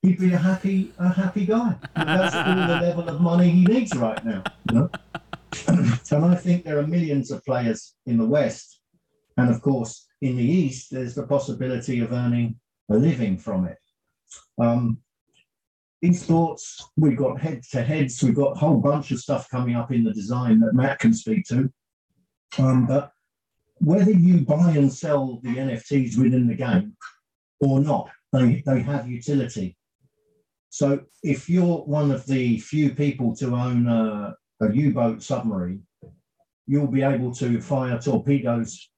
he'd 0.02 0.20
be 0.20 0.34
a 0.34 0.38
happy, 0.38 0.94
a 0.98 1.10
happy 1.10 1.46
guy. 1.46 1.76
That's 1.96 2.36
all 2.36 2.56
the 2.56 2.82
level 2.88 3.10
of 3.10 3.22
money 3.22 3.50
he 3.50 3.66
needs 3.66 3.96
right 3.96 4.24
now. 4.26 4.44
You 4.70 4.76
know? 4.76 4.90
and 5.68 6.26
I 6.26 6.36
think 6.36 6.64
there 6.64 6.80
are 6.80 6.88
millions 6.88 7.32
of 7.32 7.46
players 7.46 7.96
in 8.06 8.18
the 8.18 8.26
West. 8.26 8.80
And 9.38 9.50
of 9.50 9.62
course, 9.62 10.08
in 10.22 10.36
the 10.38 10.44
East, 10.44 10.90
there's 10.92 11.16
the 11.16 11.28
possibility 11.28 12.00
of 12.00 12.12
earning 12.12 12.60
a 12.90 12.96
living 12.96 13.38
from 13.38 13.66
it. 13.66 13.78
Um, 14.60 15.00
esports, 16.04 16.84
we've 16.98 17.18
got 17.18 17.40
head 17.40 17.62
to 17.72 17.84
heads, 17.84 18.22
we've 18.24 18.36
got 18.36 18.56
a 18.56 18.60
whole 18.60 18.78
bunch 18.78 19.12
of 19.12 19.20
stuff 19.20 19.50
coming 19.50 19.76
up 19.76 19.92
in 19.92 20.04
the 20.04 20.14
design 20.14 20.60
that 20.60 20.74
Matt 20.74 21.00
can 21.00 21.14
speak 21.14 21.46
to. 21.48 21.72
Um, 22.58 22.86
but 22.86 23.12
whether 23.78 24.12
you 24.12 24.42
buy 24.42 24.72
and 24.72 24.92
sell 24.92 25.40
the 25.44 25.56
NFTs 25.56 26.18
within 26.18 26.48
the 26.48 26.56
game 26.56 26.96
or 27.60 27.80
not, 27.80 28.10
they, 28.34 28.64
they 28.66 28.82
have 28.82 29.08
utility. 29.08 29.78
So 30.70 31.02
if 31.24 31.50
you're 31.50 31.80
one 31.80 32.12
of 32.12 32.26
the 32.26 32.60
few 32.60 32.96
people 32.96 33.36
to 33.38 33.56
own 33.56 33.88
a, 33.88 34.36
a 34.62 34.74
U-boat 34.74 35.22
submarine, 35.22 35.84
you'll 36.66 36.88
be 36.88 37.04
able 37.04 37.34
to 37.36 37.62
fire 37.62 38.00
torpedoes 38.00 38.90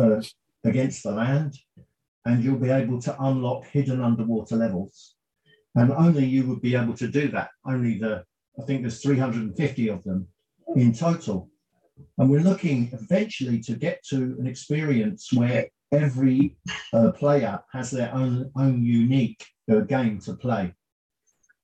uh, 0.00 0.22
against 0.64 1.02
the 1.02 1.10
land 1.10 1.56
and 2.24 2.42
you'll 2.42 2.58
be 2.58 2.70
able 2.70 3.00
to 3.02 3.22
unlock 3.22 3.66
hidden 3.66 4.00
underwater 4.00 4.56
levels 4.56 5.16
and 5.78 5.92
only 5.92 6.24
you 6.24 6.44
would 6.46 6.60
be 6.60 6.74
able 6.74 6.94
to 6.94 7.08
do 7.08 7.28
that. 7.28 7.50
Only 7.64 7.98
the, 7.98 8.24
I 8.60 8.64
think 8.64 8.82
there's 8.82 9.00
350 9.00 9.88
of 9.88 10.02
them 10.02 10.26
in 10.74 10.92
total. 10.92 11.48
And 12.16 12.28
we're 12.28 12.40
looking 12.40 12.90
eventually 12.92 13.60
to 13.60 13.74
get 13.74 14.02
to 14.10 14.36
an 14.38 14.46
experience 14.46 15.32
where 15.32 15.68
every 15.92 16.56
uh, 16.92 17.12
player 17.12 17.60
has 17.72 17.90
their 17.90 18.12
own, 18.14 18.50
own 18.56 18.84
unique 18.84 19.44
uh, 19.70 19.80
game 19.80 20.18
to 20.20 20.34
play. 20.34 20.74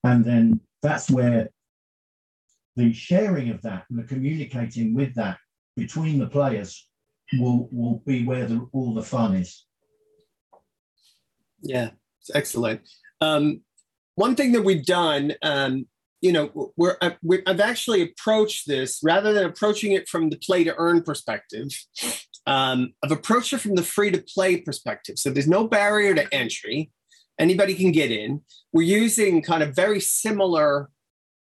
And 0.04 0.24
then 0.24 0.60
that's 0.82 1.10
where 1.10 1.48
the 2.76 2.92
sharing 2.92 3.50
of 3.50 3.62
that 3.62 3.84
and 3.90 3.98
the 3.98 4.04
communicating 4.04 4.94
with 4.94 5.14
that 5.14 5.38
between 5.76 6.18
the 6.18 6.26
players 6.26 6.88
will, 7.38 7.68
will 7.72 8.02
be 8.06 8.24
where 8.24 8.46
the, 8.46 8.68
all 8.72 8.94
the 8.94 9.02
fun 9.02 9.34
is. 9.34 9.66
Yeah, 11.62 11.90
it's 12.20 12.30
excellent. 12.34 12.82
Um, 13.20 13.62
one 14.14 14.34
thing 14.34 14.52
that 14.52 14.62
we've 14.62 14.84
done, 14.84 15.34
um, 15.42 15.86
you 16.20 16.32
know, 16.32 16.72
we're, 16.76 16.96
uh, 17.00 17.10
we 17.22 17.42
I've 17.46 17.60
actually 17.60 18.02
approached 18.02 18.66
this 18.66 19.00
rather 19.02 19.32
than 19.32 19.44
approaching 19.44 19.92
it 19.92 20.08
from 20.08 20.30
the 20.30 20.38
play 20.38 20.64
to 20.64 20.74
earn 20.76 21.02
perspective. 21.02 21.68
Um, 22.46 22.92
I've 23.02 23.10
approached 23.10 23.52
it 23.52 23.58
from 23.58 23.74
the 23.74 23.82
free 23.82 24.10
to 24.10 24.22
play 24.22 24.58
perspective. 24.58 25.18
So 25.18 25.30
there's 25.30 25.48
no 25.48 25.66
barrier 25.66 26.14
to 26.14 26.32
entry; 26.32 26.90
anybody 27.38 27.74
can 27.74 27.92
get 27.92 28.10
in. 28.10 28.42
We're 28.72 28.82
using 28.82 29.42
kind 29.42 29.62
of 29.62 29.74
very 29.74 30.00
similar, 30.00 30.90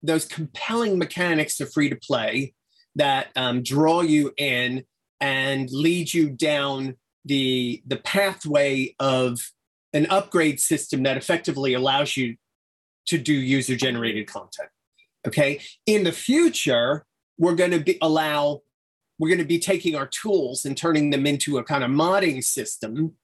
those 0.01 0.25
compelling 0.25 0.97
mechanics 0.97 1.57
to 1.57 1.65
free 1.65 1.89
to 1.89 1.95
play 1.95 2.53
that 2.95 3.27
um, 3.35 3.61
draw 3.61 4.01
you 4.01 4.33
in 4.37 4.83
and 5.21 5.69
lead 5.71 6.13
you 6.13 6.29
down 6.29 6.95
the 7.25 7.81
the 7.87 7.97
pathway 7.97 8.95
of 8.99 9.39
an 9.93 10.05
upgrade 10.09 10.59
system 10.59 11.03
that 11.03 11.17
effectively 11.17 11.73
allows 11.73 12.17
you 12.17 12.35
to 13.07 13.17
do 13.17 13.33
user 13.33 13.75
generated 13.75 14.27
content. 14.27 14.69
Okay. 15.27 15.61
In 15.85 16.03
the 16.03 16.11
future, 16.11 17.05
we're 17.37 17.55
going 17.55 17.71
to 17.71 17.79
be 17.79 17.97
allow, 18.01 18.61
we're 19.19 19.29
going 19.29 19.39
to 19.39 19.45
be 19.45 19.59
taking 19.59 19.95
our 19.95 20.07
tools 20.07 20.65
and 20.65 20.77
turning 20.77 21.09
them 21.09 21.25
into 21.25 21.57
a 21.57 21.63
kind 21.63 21.83
of 21.83 21.89
modding 21.89 22.43
system 22.43 23.15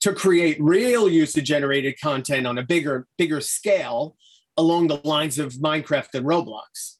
to 0.00 0.12
create 0.12 0.56
real 0.60 1.08
user 1.08 1.40
generated 1.40 2.00
content 2.00 2.46
on 2.46 2.58
a 2.58 2.62
bigger, 2.62 3.06
bigger 3.16 3.40
scale 3.40 4.16
along 4.56 4.88
the 4.88 5.00
lines 5.04 5.38
of 5.38 5.54
Minecraft 5.54 6.14
and 6.14 6.26
Roblox. 6.26 6.96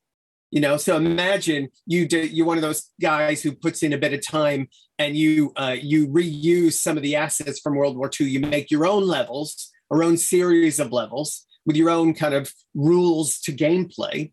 You 0.51 0.61
know, 0.61 0.79
so 0.79 0.97
imagine 0.97 1.69
you 1.85 2.09
do, 2.09 2.21
you're 2.21 2.47
one 2.47 2.57
of 2.57 2.63
those 2.63 2.91
guys 3.01 3.43
who 3.43 3.53
puts 3.53 3.83
in 3.83 3.93
a 3.93 3.99
bit 3.99 4.15
of 4.15 4.27
time 4.27 4.69
and 4.99 5.15
you 5.15 5.53
uh, 5.57 5.77
you 5.79 6.09
reuse 6.09 6.75
some 6.75 6.97
of 6.97 7.03
the 7.03 7.17
assets 7.17 7.61
from 7.61 7.77
World 7.77 7.99
War 7.99 8.11
II. 8.19 8.29
You 8.29 8.41
make 8.41 8.71
your 8.71 8.87
own 8.87 9.07
levels, 9.07 9.71
our 9.91 10.03
own 10.03 10.17
series 10.17 10.81
of 10.81 10.91
levels, 10.91 11.47
with 11.69 11.77
your 11.77 11.91
own 11.91 12.15
kind 12.15 12.35
of 12.35 12.53
rules 12.75 13.39
to 13.41 13.53
gameplay. 13.53 14.33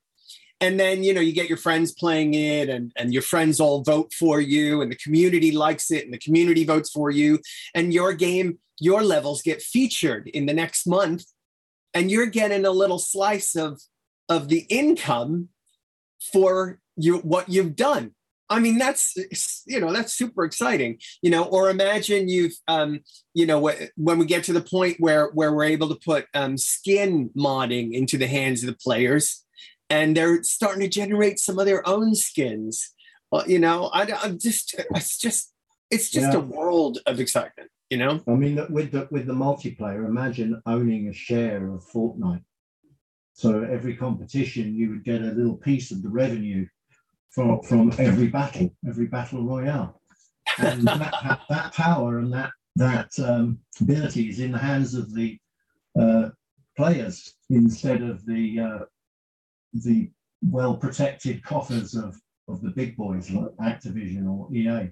And 0.61 0.79
then 0.79 1.03
you 1.03 1.13
know 1.13 1.21
you 1.21 1.33
get 1.33 1.49
your 1.49 1.57
friends 1.57 1.91
playing 1.91 2.33
it 2.33 2.69
and, 2.69 2.91
and 2.95 3.13
your 3.13 3.21
friends 3.21 3.59
all 3.59 3.83
vote 3.83 4.13
for 4.13 4.39
you 4.39 4.81
and 4.81 4.89
the 4.91 4.95
community 4.95 5.51
likes 5.51 5.91
it 5.91 6.05
and 6.05 6.13
the 6.13 6.17
community 6.17 6.63
votes 6.63 6.89
for 6.89 7.11
you. 7.11 7.39
And 7.75 7.93
your 7.93 8.13
game 8.13 8.57
your 8.79 9.03
levels 9.03 9.41
get 9.41 9.61
featured 9.61 10.27
in 10.29 10.47
the 10.47 10.53
next 10.53 10.87
month 10.87 11.25
and 11.93 12.09
you're 12.09 12.25
getting 12.25 12.65
a 12.65 12.71
little 12.71 12.99
slice 12.99 13.55
of 13.55 13.81
of 14.29 14.47
the 14.47 14.65
income 14.69 15.49
for 16.31 16.79
you 16.95 17.17
what 17.17 17.49
you've 17.49 17.75
done 17.75 18.14
I 18.49 18.59
mean, 18.59 18.77
that's 18.77 19.15
you 19.65 19.79
know 19.79 19.91
that's 19.91 20.13
super 20.13 20.45
exciting, 20.45 20.99
you 21.21 21.29
know. 21.29 21.43
Or 21.43 21.69
imagine 21.69 22.29
you've 22.29 22.55
um, 22.67 22.99
you 23.33 23.45
know 23.45 23.71
when 23.95 24.19
we 24.19 24.25
get 24.25 24.43
to 24.45 24.53
the 24.53 24.61
point 24.61 24.97
where 24.99 25.29
where 25.33 25.53
we're 25.53 25.63
able 25.63 25.89
to 25.89 25.95
put 25.95 26.27
um, 26.33 26.57
skin 26.57 27.31
modding 27.35 27.93
into 27.93 28.17
the 28.17 28.27
hands 28.27 28.63
of 28.63 28.67
the 28.67 28.77
players, 28.81 29.43
and 29.89 30.15
they're 30.15 30.43
starting 30.43 30.81
to 30.81 30.87
generate 30.87 31.39
some 31.39 31.57
of 31.57 31.65
their 31.65 31.87
own 31.87 32.13
skins. 32.13 32.93
Well, 33.31 33.49
you 33.49 33.59
know, 33.59 33.85
I, 33.87 34.03
am 34.23 34.37
just 34.37 34.75
it's 34.95 35.17
just 35.17 35.51
it's 35.89 36.11
just 36.11 36.31
yeah. 36.33 36.39
a 36.39 36.41
world 36.41 36.99
of 37.07 37.19
excitement, 37.19 37.71
you 37.89 37.97
know. 37.97 38.21
I 38.27 38.31
mean, 38.31 38.59
with 38.69 38.91
the 38.91 39.07
with 39.09 39.25
the 39.25 39.33
multiplayer, 39.33 40.05
imagine 40.05 40.61
owning 40.67 41.07
a 41.07 41.13
share 41.13 41.67
of 41.73 41.83
Fortnite. 41.83 42.43
So 43.33 43.63
every 43.63 43.97
competition, 43.97 44.75
you 44.75 44.91
would 44.91 45.03
get 45.03 45.21
a 45.21 45.31
little 45.31 45.57
piece 45.57 45.91
of 45.91 46.01
the 46.01 46.09
revenue 46.09 46.67
from, 47.35 47.61
from 47.63 47.91
every 47.99 48.27
battle, 48.27 48.73
every 48.87 49.07
battle 49.07 49.43
royale. 49.43 50.01
And 50.57 50.87
that, 50.87 51.41
that 51.49 51.73
power 51.73 52.19
and 52.19 52.31
that, 52.31 52.51
that 52.77 53.11
um, 53.19 53.59
ability 53.81 54.29
is 54.29 54.39
in 54.39 54.53
the 54.53 54.57
hands 54.57 54.95
of 54.95 55.13
the 55.13 55.37
uh, 55.99 56.29
players 56.77 57.35
instead 57.49 58.01
of 58.01 58.25
the, 58.25 58.59
uh, 58.59 58.85
the 59.73 60.09
well 60.41 60.77
protected 60.77 61.43
coffers 61.43 61.93
of, 61.93 62.15
of 62.47 62.61
the 62.61 62.69
big 62.69 62.95
boys 62.95 63.29
like 63.31 63.51
Activision 63.57 64.29
or 64.29 64.47
EA. 64.53 64.89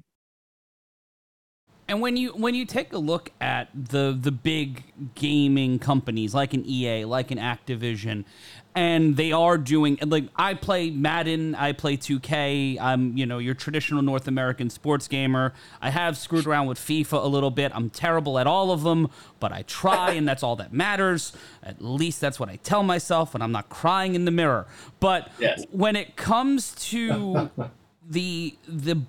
And 1.94 2.02
when 2.02 2.18
you 2.18 2.32
when 2.32 2.56
you 2.56 2.66
take 2.66 2.92
a 2.92 2.98
look 2.98 3.30
at 3.40 3.70
the 3.76 4.18
the 4.20 4.32
big 4.32 4.84
gaming 5.14 5.78
companies 5.78 6.34
like 6.34 6.56
an 6.56 6.66
EA, 6.66 7.06
like 7.06 7.30
an 7.30 7.38
Activision, 7.38 8.26
and 8.74 9.16
they 9.16 9.32
are 9.32 9.60
doing 9.60 10.00
like 10.02 10.24
I 10.36 10.56
play 10.56 10.90
Madden, 10.90 11.54
I 11.54 11.72
play 11.74 11.96
2K. 11.96 12.82
I'm 12.82 13.16
you 13.16 13.28
know 13.28 13.38
your 13.38 13.54
traditional 13.54 14.02
North 14.02 14.28
American 14.28 14.72
sports 14.72 15.08
gamer. 15.08 15.54
I 15.84 15.92
have 15.92 16.18
screwed 16.18 16.48
around 16.48 16.66
with 16.66 16.80
FIFA 16.80 17.24
a 17.24 17.28
little 17.28 17.52
bit. 17.52 17.72
I'm 17.76 17.92
terrible 17.92 18.40
at 18.40 18.48
all 18.48 18.72
of 18.72 18.82
them, 18.82 19.12
but 19.40 19.52
I 19.52 19.62
try, 19.62 20.14
and 20.14 20.28
that's 20.28 20.42
all 20.42 20.56
that 20.56 20.74
matters. 20.74 21.32
At 21.62 21.80
least 21.80 22.20
that's 22.20 22.40
what 22.40 22.50
I 22.50 22.56
tell 22.56 22.82
myself, 22.82 23.36
and 23.36 23.44
I'm 23.44 23.52
not 23.52 23.70
crying 23.70 24.16
in 24.16 24.26
the 24.26 24.32
mirror. 24.32 24.66
But 25.00 25.30
yes. 25.38 25.64
when 25.70 25.96
it 25.96 26.16
comes 26.16 26.74
to 26.90 27.52
the 28.10 28.58
the 28.68 29.04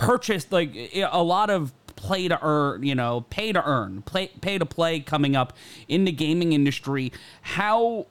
purchase, 0.00 0.50
like 0.50 0.74
a 0.94 1.22
lot 1.22 1.50
of 1.50 1.72
play 2.00 2.28
to 2.28 2.38
earn, 2.42 2.82
you 2.82 2.94
know, 2.94 3.26
pay 3.28 3.52
to 3.52 3.62
earn, 3.64 4.00
play, 4.02 4.28
pay 4.40 4.56
to 4.56 4.64
play 4.64 5.00
coming 5.00 5.36
up 5.36 5.52
in 5.86 6.06
the 6.06 6.12
gaming 6.12 6.54
industry. 6.54 7.12
How 7.42 8.06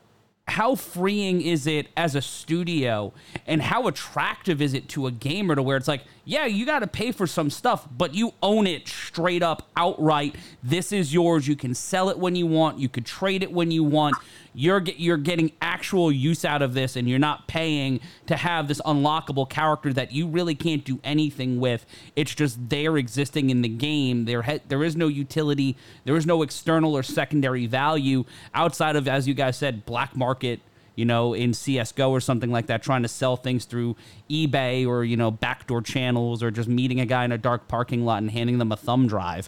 how 0.48 0.74
freeing 0.74 1.41
is 1.41 1.67
it 1.67 1.88
as 1.96 2.15
a 2.15 2.22
studio 2.22 3.13
and 3.46 3.62
how 3.62 3.88
attractive 3.88 4.63
is 4.63 4.74
it 4.74 4.89
to 4.89 5.05
a 5.05 5.12
gamer 5.12 5.53
to 5.53 5.62
where 5.62 5.77
it's 5.77 5.88
like 5.88 6.01
yeah 6.25 6.48
you 6.48 6.65
got 6.65 6.79
to 6.79 6.88
pay 6.88 7.12
for 7.12 7.27
some 7.27 7.51
stuff 7.51 7.88
but 7.96 8.15
you 8.15 8.34
own 8.41 8.65
it 8.65 8.88
straight 8.88 9.43
up 9.43 9.69
outright. 9.77 10.36
This 10.63 10.91
is 10.91 11.13
yours. 11.13 11.48
You 11.48 11.55
can 11.55 11.75
sell 11.75 12.10
it 12.10 12.17
when 12.17 12.36
you 12.36 12.48
want. 12.48 12.79
You 12.79 12.89
could 12.89 13.05
trade 13.05 13.43
it 13.43 13.51
when 13.51 13.69
you 13.69 13.84
want 13.84 14.15
you're 14.53 14.82
you're 14.82 15.18
getting 15.18 15.51
actual 15.62 16.12
use 16.12 16.44
out 16.44 16.62
of 16.62 16.74
this 16.74 16.96
and 16.96 17.08
you're 17.08 17.20
not 17.20 17.48
paying 17.48 18.00
to 18.27 18.36
have 18.36 18.68
this 18.68 18.82
unlockable 18.82 19.50
character 19.50 19.94
that 19.94 20.12
you 20.12 20.27
really 20.27 20.56
can't 20.56 20.84
do 20.84 21.00
anything 21.03 21.60
with. 21.60 21.86
It's 22.15 22.34
just 22.34 22.70
there 22.70 22.98
existing 22.98 23.50
in 23.50 23.62
the 23.62 23.70
game. 23.70 24.25
There 24.25 24.60
there 24.68 24.84
is 24.84 24.96
no 24.96 25.08
utility. 25.08 25.77
There 26.06 26.15
is 26.15 26.25
no 26.25 26.41
external 26.41 26.96
or 26.96 27.03
secondary 27.03 27.68
value 27.68 28.25
outside 28.53 28.96
of 28.96 29.08
as 29.08 29.27
you 29.27 29.34
guys 29.34 29.58
said 29.58 29.86
black 29.86 30.15
market 30.15 30.62
you 31.00 31.06
know, 31.06 31.34
in 31.34 31.51
CSGO 31.51 32.10
or 32.10 32.20
something 32.20 32.51
like 32.51 32.65
that, 32.65 32.84
trying 32.84 33.03
to 33.03 33.08
sell 33.08 33.38
things 33.38 33.63
through 33.63 33.96
eBay 34.29 34.86
or, 34.86 35.06
you 35.06 35.15
know, 35.15 35.32
backdoor 35.32 35.82
channels 35.82 36.44
or 36.44 36.51
just 36.51 36.68
meeting 36.68 37.00
a 37.00 37.06
guy 37.06 37.24
in 37.24 37.32
a 37.32 37.38
dark 37.38 37.70
parking 37.70 38.03
lot 38.03 38.18
and 38.18 38.29
handing 38.29 38.58
them 38.58 38.74
a 38.74 38.75
thumb 38.75 39.08
drive. 39.08 39.48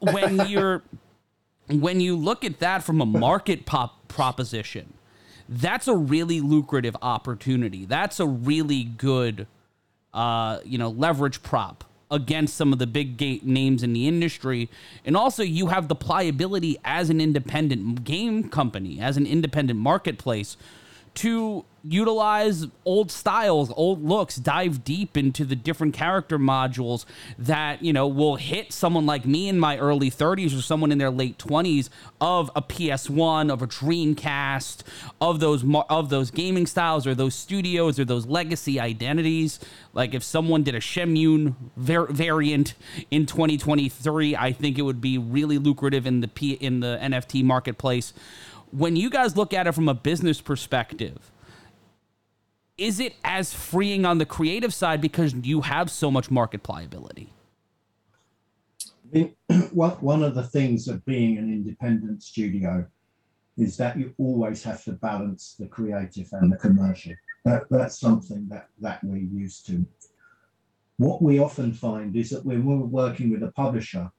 When 0.00 0.40
you're 0.48 0.82
when 1.68 2.00
you 2.00 2.16
look 2.16 2.44
at 2.44 2.60
that 2.60 2.82
from 2.82 3.00
a 3.00 3.06
market 3.06 3.66
pop 3.66 4.08
proposition, 4.08 4.94
that's 5.48 5.88
a 5.88 5.96
really 5.96 6.40
lucrative 6.40 6.96
opportunity. 7.00 7.84
That's 7.84 8.20
a 8.20 8.26
really 8.26 8.84
good, 8.84 9.46
uh, 10.12 10.60
you 10.64 10.78
know, 10.78 10.90
leverage 10.90 11.42
prop 11.42 11.84
against 12.10 12.56
some 12.56 12.72
of 12.72 12.78
the 12.78 12.86
big 12.86 13.16
gate 13.16 13.44
names 13.44 13.82
in 13.82 13.92
the 13.92 14.08
industry. 14.08 14.68
And 15.04 15.16
also, 15.16 15.42
you 15.42 15.68
have 15.68 15.88
the 15.88 15.94
pliability 15.94 16.78
as 16.84 17.10
an 17.10 17.20
independent 17.20 18.04
game 18.04 18.48
company, 18.48 19.00
as 19.00 19.16
an 19.16 19.26
independent 19.26 19.78
marketplace 19.78 20.56
to 21.18 21.64
utilize 21.82 22.66
old 22.84 23.10
styles, 23.10 23.72
old 23.76 24.04
looks, 24.04 24.36
dive 24.36 24.84
deep 24.84 25.16
into 25.16 25.44
the 25.44 25.56
different 25.56 25.94
character 25.94 26.38
modules 26.38 27.04
that, 27.36 27.82
you 27.82 27.92
know, 27.92 28.06
will 28.06 28.36
hit 28.36 28.72
someone 28.72 29.04
like 29.04 29.24
me 29.24 29.48
in 29.48 29.58
my 29.58 29.76
early 29.78 30.10
30s 30.10 30.56
or 30.56 30.62
someone 30.62 30.92
in 30.92 30.98
their 30.98 31.10
late 31.10 31.36
20s 31.38 31.88
of 32.20 32.52
a 32.54 32.62
PS1, 32.62 33.50
of 33.50 33.62
a 33.62 33.66
Dreamcast, 33.66 34.82
of 35.20 35.40
those 35.40 35.64
of 35.90 36.08
those 36.08 36.30
gaming 36.30 36.66
styles 36.66 37.04
or 37.04 37.16
those 37.16 37.34
studios 37.34 37.98
or 37.98 38.04
those 38.04 38.26
legacy 38.26 38.78
identities. 38.78 39.58
Like 39.92 40.14
if 40.14 40.22
someone 40.22 40.62
did 40.62 40.76
a 40.76 40.80
Shenmue 40.80 41.54
var- 41.76 42.06
variant 42.06 42.74
in 43.10 43.26
2023, 43.26 44.36
I 44.36 44.52
think 44.52 44.78
it 44.78 44.82
would 44.82 45.00
be 45.00 45.18
really 45.18 45.58
lucrative 45.58 46.06
in 46.06 46.20
the 46.20 46.28
P- 46.28 46.52
in 46.52 46.78
the 46.78 46.96
NFT 47.00 47.42
marketplace 47.42 48.12
when 48.70 48.96
you 48.96 49.10
guys 49.10 49.36
look 49.36 49.52
at 49.52 49.66
it 49.66 49.72
from 49.72 49.88
a 49.88 49.94
business 49.94 50.40
perspective, 50.40 51.30
is 52.76 53.00
it 53.00 53.14
as 53.24 53.52
freeing 53.52 54.04
on 54.04 54.18
the 54.18 54.26
creative 54.26 54.72
side 54.72 55.00
because 55.00 55.34
you 55.34 55.62
have 55.62 55.90
so 55.90 56.10
much 56.10 56.30
market 56.30 56.62
pliability? 56.62 57.32
one 59.72 60.22
of 60.22 60.34
the 60.34 60.42
things 60.42 60.86
of 60.86 61.04
being 61.04 61.38
an 61.38 61.52
independent 61.52 62.22
studio 62.22 62.86
is 63.56 63.76
that 63.76 63.98
you 63.98 64.14
always 64.18 64.62
have 64.62 64.84
to 64.84 64.92
balance 64.92 65.56
the 65.58 65.66
creative 65.66 66.28
and 66.32 66.52
the 66.52 66.56
commercial. 66.56 67.14
That, 67.44 67.64
that's 67.70 67.98
something 67.98 68.46
that, 68.50 68.68
that 68.80 69.02
we're 69.02 69.16
used 69.16 69.66
to. 69.66 69.84
what 70.98 71.22
we 71.22 71.38
often 71.40 71.72
find 71.72 72.14
is 72.16 72.30
that 72.30 72.44
when 72.44 72.64
we're 72.64 72.76
working 72.76 73.30
with 73.30 73.42
a 73.42 73.52
publisher, 73.52 74.10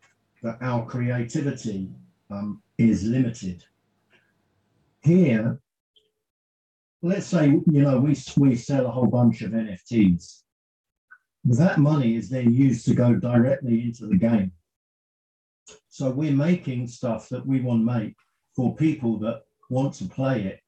that 0.42 0.58
our 0.62 0.86
creativity 0.86 1.90
um, 2.32 2.62
is 2.78 3.04
limited. 3.04 3.64
Here, 5.02 5.60
let's 7.02 7.28
say 7.28 7.48
you 7.48 7.82
know 7.82 8.00
we 8.00 8.16
we 8.38 8.56
sell 8.56 8.86
a 8.86 8.92
whole 8.92 9.08
bunch 9.08 9.42
of 9.42 9.52
NFTs. 9.52 10.42
That 11.46 11.80
money 11.80 12.16
is 12.16 12.30
then 12.30 12.54
used 12.54 12.86
to 12.86 12.94
go 12.94 13.16
directly 13.16 13.84
into 13.84 14.08
the 14.08 14.18
game. 14.18 14.52
So 15.88 16.12
we're 16.12 16.34
making 16.34 16.88
stuff 16.88 17.30
that 17.30 17.46
we 17.46 17.62
want 17.62 17.82
to 17.82 18.00
make 18.00 18.16
for 18.56 18.76
people 18.76 19.18
that 19.20 19.44
want 19.70 19.94
to 19.96 20.06
play 20.06 20.44
it, 20.44 20.60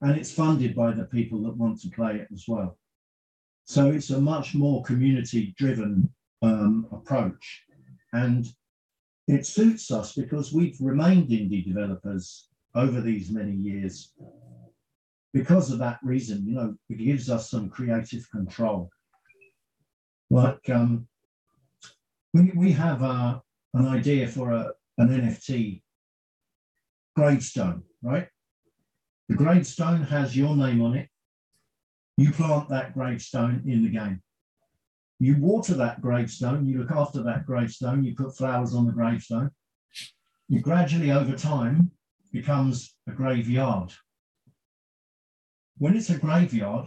and 0.00 0.16
it's 0.16 0.32
funded 0.32 0.74
by 0.74 0.92
the 0.92 1.04
people 1.04 1.42
that 1.44 1.56
want 1.56 1.80
to 1.82 1.90
play 1.90 2.16
it 2.16 2.28
as 2.32 2.44
well. 2.48 2.78
So 3.64 3.90
it's 3.90 4.10
a 4.10 4.20
much 4.20 4.54
more 4.54 4.82
community-driven 4.82 6.12
um, 6.42 6.86
approach, 6.92 7.62
and 8.12 8.46
it 9.28 9.46
suits 9.46 9.90
us 9.90 10.12
because 10.12 10.52
we've 10.52 10.76
remained 10.80 11.28
indie 11.28 11.64
developers 11.64 12.48
over 12.76 13.00
these 13.00 13.30
many 13.30 13.52
years 13.52 14.12
because 15.36 15.70
of 15.70 15.78
that 15.78 15.98
reason, 16.02 16.46
you 16.46 16.54
know, 16.54 16.74
it 16.88 16.96
gives 16.96 17.28
us 17.28 17.50
some 17.50 17.68
creative 17.68 18.26
control. 18.30 18.90
Like 20.30 20.70
um, 20.70 21.06
we, 22.32 22.52
we 22.56 22.72
have 22.72 23.02
uh, 23.02 23.38
an 23.74 23.86
idea 23.86 24.28
for 24.28 24.52
a, 24.52 24.72
an 24.96 25.08
NFT 25.08 25.82
gravestone, 27.14 27.82
right? 28.02 28.28
The 29.28 29.36
gravestone 29.36 30.02
has 30.04 30.34
your 30.34 30.56
name 30.56 30.80
on 30.80 30.96
it. 30.96 31.08
You 32.16 32.32
plant 32.32 32.70
that 32.70 32.94
gravestone 32.94 33.62
in 33.66 33.82
the 33.82 33.90
game. 33.90 34.22
You 35.18 35.36
water 35.36 35.74
that 35.74 36.00
gravestone, 36.00 36.64
you 36.64 36.78
look 36.78 36.92
after 36.92 37.22
that 37.24 37.44
gravestone, 37.44 38.04
you 38.04 38.14
put 38.14 38.36
flowers 38.36 38.74
on 38.74 38.86
the 38.86 38.92
gravestone. 38.92 39.50
You 40.48 40.60
gradually, 40.60 41.10
over 41.10 41.36
time, 41.36 41.90
becomes 42.40 42.94
a 43.08 43.12
graveyard 43.12 43.92
when 45.78 45.96
it's 45.96 46.10
a 46.10 46.18
graveyard, 46.18 46.86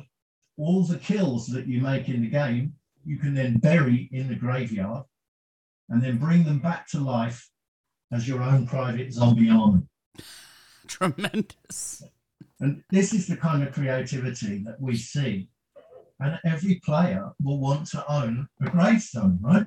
all 0.57 0.83
the 0.83 0.97
kills 0.97 1.47
that 1.47 1.67
you 1.67 1.81
make 1.81 2.09
in 2.09 2.21
the 2.21 2.29
game, 2.29 2.73
you 3.05 3.17
can 3.17 3.33
then 3.33 3.57
bury 3.57 4.09
in 4.11 4.27
the 4.27 4.35
graveyard 4.35 5.03
and 5.89 6.01
then 6.01 6.17
bring 6.17 6.43
them 6.43 6.59
back 6.59 6.87
to 6.89 6.99
life 6.99 7.49
as 8.11 8.27
your 8.27 8.41
own 8.41 8.67
private 8.67 9.13
zombie 9.13 9.49
army. 9.49 9.83
Tremendous. 10.87 12.03
And 12.59 12.83
this 12.89 13.13
is 13.13 13.27
the 13.27 13.37
kind 13.37 13.63
of 13.63 13.73
creativity 13.73 14.63
that 14.65 14.81
we 14.81 14.95
see. 14.95 15.49
And 16.19 16.37
every 16.43 16.81
player 16.83 17.31
will 17.41 17.59
want 17.59 17.87
to 17.91 18.11
own 18.11 18.47
a 18.61 18.69
gravestone, 18.69 19.39
right? 19.41 19.65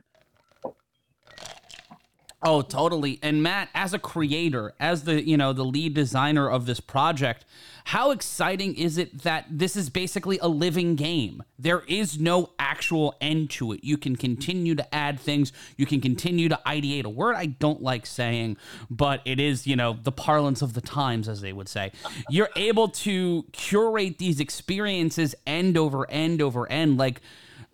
Oh, 2.45 2.61
totally. 2.61 3.21
And 3.23 3.41
Matt, 3.41 3.69
as 3.73 3.95
a 3.95 4.01
creator, 4.01 4.75
as 4.81 5.05
the, 5.05 5.23
you 5.23 5.37
know, 5.37 5.53
the 5.53 5.65
lead 5.65 5.95
designer 5.95 6.51
of 6.51 6.67
this 6.67 6.81
project, 6.81 7.45
how 7.85 8.11
exciting 8.11 8.75
is 8.75 8.99
it 8.99 9.23
that 9.23 9.47
this 9.49 9.77
is 9.77 9.89
basically 9.91 10.39
a 10.41 10.49
living 10.49 10.97
game? 10.97 11.45
There 11.57 11.85
is 11.87 12.19
no 12.19 12.51
actual 12.59 13.15
end 13.21 13.51
to 13.51 13.73
it. 13.73 13.85
You 13.85 13.97
can 13.97 14.17
continue 14.17 14.75
to 14.75 14.95
add 14.95 15.21
things, 15.21 15.53
you 15.77 15.87
can 15.87 16.01
continue 16.01 16.49
to 16.49 16.59
ideate 16.67 17.05
a 17.05 17.09
word 17.09 17.37
I 17.37 17.47
don't 17.47 17.83
like 17.83 18.07
saying, 18.07 18.57
but 18.91 19.21
it 19.25 19.39
is, 19.39 19.67
you 19.67 19.77
know, 19.77 19.97
the 20.03 20.13
parlance 20.13 20.63
of 20.63 20.75
the 20.75 20.81
times 20.81 21.29
as 21.29 21.41
they 21.43 21.53
would 21.53 21.69
say. 21.69 21.93
You're 22.29 22.51
able 22.57 22.89
to 22.89 23.45
curate 23.53 24.19
these 24.19 24.41
experiences 24.41 25.35
end 25.47 25.77
over 25.77 26.11
end 26.11 26.43
over 26.43 26.71
end 26.71 26.99
like 26.99 27.21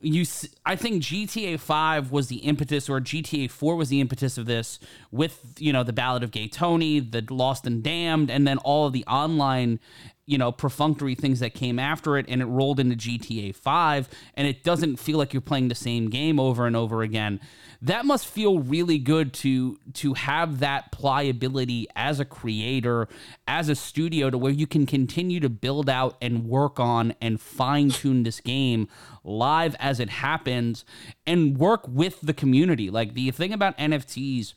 you 0.01 0.25
I 0.65 0.77
think 0.77 1.03
GTA 1.03 1.59
5 1.59 2.13
was 2.13 2.29
the 2.29 2.37
impetus 2.37 2.89
or 2.89 3.01
GTA 3.01 3.51
4 3.51 3.77
was 3.77 3.89
the 3.89 4.01
impetus 4.01 4.39
of 4.39 4.47
this 4.47 4.79
with 5.11 5.55
you 5.59 5.73
know 5.73 5.83
the 5.83 5.93
Ballad 5.93 6.23
of 6.23 6.31
Gay 6.31 6.49
Tony, 6.49 7.01
the 7.01 7.25
Lost 7.31 7.67
and 7.67 7.83
Damned 7.83 8.31
and 8.31 8.47
then 8.47 8.59
all 8.59 8.87
of 8.87 8.93
the 8.93 9.05
online 9.07 9.81
you 10.29 10.37
know 10.37 10.53
perfunctory 10.53 11.15
things 11.15 11.41
that 11.41 11.55
came 11.55 11.79
after 11.79 12.19
it 12.19 12.27
and 12.29 12.43
it 12.43 12.45
rolled 12.45 12.79
into 12.79 12.95
GTA 12.95 13.55
5 13.55 14.09
and 14.35 14.47
it 14.47 14.63
doesn't 14.63 14.97
feel 14.97 15.17
like 15.17 15.33
you're 15.33 15.41
playing 15.41 15.69
the 15.69 15.75
same 15.75 16.11
game 16.11 16.39
over 16.39 16.67
and 16.67 16.77
over 16.77 17.01
again. 17.03 17.41
That 17.81 18.05
must 18.05 18.27
feel 18.27 18.59
really 18.59 18.99
good 18.99 19.33
to 19.35 19.79
to 19.95 20.13
have 20.15 20.59
that 20.59 20.93
pliability 20.93 21.87
as 21.97 22.21
a 22.21 22.27
creator 22.27 23.09
as 23.47 23.71
a 23.71 23.75
studio 23.75 24.29
to 24.29 24.37
where 24.37 24.53
you 24.53 24.67
can 24.67 24.85
continue 24.85 25.41
to 25.41 25.49
build 25.49 25.89
out 25.89 26.19
and 26.21 26.45
work 26.45 26.79
on 26.79 27.15
and 27.23 27.41
fine 27.41 27.89
tune 27.89 28.23
this 28.23 28.41
game 28.41 28.87
live 29.25 29.75
as 29.79 29.99
it 29.99 30.11
happens 30.11 30.85
and 31.27 31.57
work 31.57 31.89
with 31.89 32.21
the 32.21 32.35
community. 32.35 32.91
Like 32.91 33.15
the 33.15 33.31
thing 33.31 33.55
about 33.55 33.79
NFTs 33.79 34.53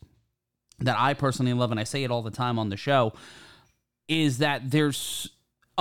that 0.80 0.98
I 1.00 1.14
personally 1.14 1.54
love 1.54 1.72
and 1.72 1.80
I 1.80 1.86
say 1.86 2.04
it 2.04 2.12
all 2.12 2.24
the 2.24 2.30
time 2.30 2.60
on 2.60 2.68
the 2.68 2.78
show 2.78 3.14
is 4.10 4.40
that 4.40 4.72
there's 4.72 5.30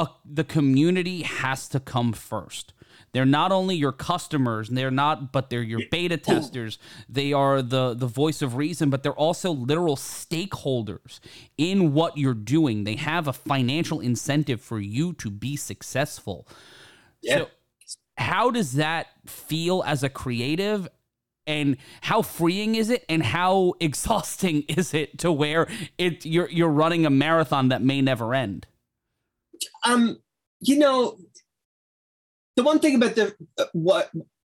a, 0.00 0.10
the 0.24 0.44
community 0.44 1.22
has 1.22 1.68
to 1.68 1.80
come 1.80 2.12
first. 2.12 2.72
They're 3.12 3.26
not 3.26 3.50
only 3.50 3.74
your 3.74 3.92
customers, 3.92 4.68
and 4.68 4.78
they're 4.78 4.90
not, 4.90 5.32
but 5.32 5.50
they're 5.50 5.62
your 5.62 5.80
beta 5.90 6.16
testers. 6.16 6.78
They 7.08 7.32
are 7.32 7.60
the 7.60 7.94
the 7.94 8.06
voice 8.06 8.40
of 8.40 8.54
reason, 8.54 8.88
but 8.88 9.02
they're 9.02 9.12
also 9.12 9.50
literal 9.50 9.96
stakeholders 9.96 11.18
in 11.58 11.92
what 11.92 12.16
you're 12.16 12.34
doing. 12.34 12.84
They 12.84 12.94
have 12.96 13.26
a 13.26 13.32
financial 13.32 14.00
incentive 14.00 14.60
for 14.60 14.78
you 14.78 15.12
to 15.14 15.30
be 15.30 15.56
successful. 15.56 16.46
Yeah. 17.20 17.38
So 17.38 17.48
how 18.16 18.50
does 18.50 18.74
that 18.74 19.08
feel 19.26 19.82
as 19.84 20.02
a 20.04 20.08
creative 20.08 20.88
and 21.46 21.78
how 22.02 22.22
freeing 22.22 22.74
is 22.76 22.90
it 22.90 23.04
and 23.08 23.22
how 23.22 23.74
exhausting 23.80 24.62
is 24.62 24.94
it 24.94 25.18
to 25.18 25.32
where 25.32 25.66
it 25.98 26.24
you're 26.24 26.48
you're 26.48 26.68
running 26.68 27.06
a 27.06 27.10
marathon 27.10 27.68
that 27.68 27.82
may 27.82 28.00
never 28.00 28.34
end 28.34 28.66
um, 29.84 30.18
you 30.60 30.78
know, 30.78 31.18
the 32.56 32.62
one 32.62 32.78
thing 32.78 32.94
about 32.94 33.14
the 33.14 33.34
uh, 33.58 33.64
what 33.72 34.10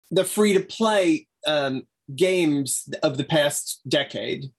the 0.09 0.25
free 0.25 0.53
to 0.53 0.59
play 0.59 1.27
um, 1.47 1.83
games 2.15 2.89
of 3.03 3.17
the 3.17 3.23
past 3.23 3.81
decade 3.87 4.51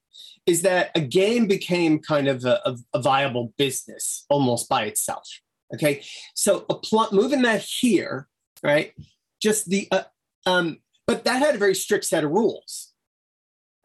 is 0.46 0.62
that 0.62 0.90
a 0.94 1.00
game 1.00 1.46
became 1.46 1.98
kind 1.98 2.28
of 2.28 2.44
a, 2.44 2.76
a, 2.92 3.00
viable 3.00 3.52
business 3.57 4.24
almost 4.28 4.68
by 4.68 4.85
itself. 4.85 5.28
Okay, 5.72 6.02
so 6.35 6.66
a 6.68 6.74
pl- 6.74 7.09
moving 7.12 7.42
that 7.42 7.62
here, 7.62 8.28
right? 8.62 8.92
Just 9.40 9.68
the, 9.70 9.88
uh, 9.90 10.02
um, 10.46 10.78
but 11.07 11.24
that 11.24 11.38
had 11.38 11.55
a 11.55 11.59
very 11.59 11.74
strict 11.74 12.05
set 12.05 12.24
of 12.24 12.31
rules, 12.31 12.92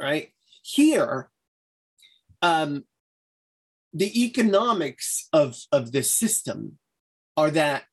right? 0.02 0.32
Here, 0.64 1.30
um, 2.42 2.84
the 3.98 4.24
economics 4.24 5.28
of 5.34 5.58
of 5.72 5.92
this 5.92 6.14
system 6.14 6.78
are 7.36 7.50
that 7.50 7.84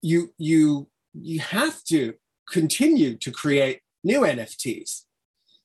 you 0.00 0.32
you 0.38 0.88
you 1.12 1.40
have 1.40 1.84
to 1.84 2.14
continue 2.50 3.16
to 3.16 3.30
create 3.30 3.80
new 4.02 4.20
NFTs, 4.20 5.02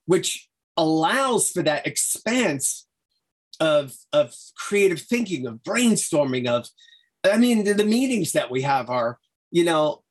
which 0.06 0.50
allows 0.76 1.52
for 1.52 1.64
that 1.64 1.88
expanse 1.88 2.88
of 3.62 3.94
of 4.12 4.36
creative 4.58 5.00
thinking, 5.00 5.48
of 5.48 5.64
brainstorming, 5.64 6.48
of 6.48 6.68
I 7.24 7.38
mean, 7.38 7.64
the, 7.64 7.74
the 7.74 7.86
meetings 7.86 8.34
that 8.34 8.52
we 8.52 8.64
have 8.64 8.90
are, 8.90 9.20
you 9.52 9.64
know, 9.64 10.04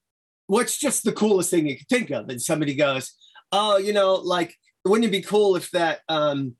what's 0.46 0.78
just 0.78 1.04
the 1.04 1.12
coolest 1.12 1.50
thing 1.50 1.66
you 1.66 1.76
can 1.76 1.86
think 1.86 2.10
of? 2.10 2.30
And 2.30 2.40
somebody 2.40 2.74
goes, 2.74 3.12
Oh, 3.52 3.76
you 3.76 3.92
know, 3.92 4.14
like, 4.14 4.54
wouldn't 4.86 5.06
it 5.06 5.10
be 5.10 5.20
cool 5.20 5.56
if 5.56 5.70
that 5.72 6.00
um 6.08 6.54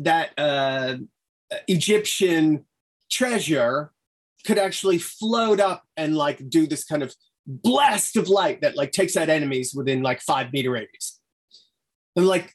that 0.00 0.30
uh 0.36 0.96
Egyptian 1.68 2.64
treasure 3.10 3.92
could 4.46 4.58
actually 4.58 4.98
float 4.98 5.60
up 5.60 5.84
and 5.96 6.16
like 6.16 6.48
do 6.48 6.66
this 6.66 6.84
kind 6.84 7.02
of 7.02 7.14
blast 7.46 8.16
of 8.16 8.28
light 8.28 8.60
that 8.60 8.76
like 8.76 8.92
takes 8.92 9.16
out 9.16 9.28
enemies 9.28 9.74
within 9.74 10.02
like 10.02 10.20
five 10.20 10.52
meter 10.52 10.70
radius. 10.70 11.20
I'm 12.16 12.24
like, 12.26 12.52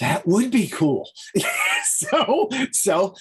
that 0.00 0.26
would 0.26 0.50
be 0.50 0.66
cool. 0.68 1.08
so, 1.84 2.48
so 2.72 3.14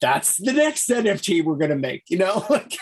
that's 0.00 0.36
the 0.36 0.52
next 0.52 0.88
NFT 0.88 1.44
we're 1.44 1.56
gonna 1.56 1.76
make. 1.76 2.04
You 2.08 2.18
know, 2.18 2.44
like 2.50 2.76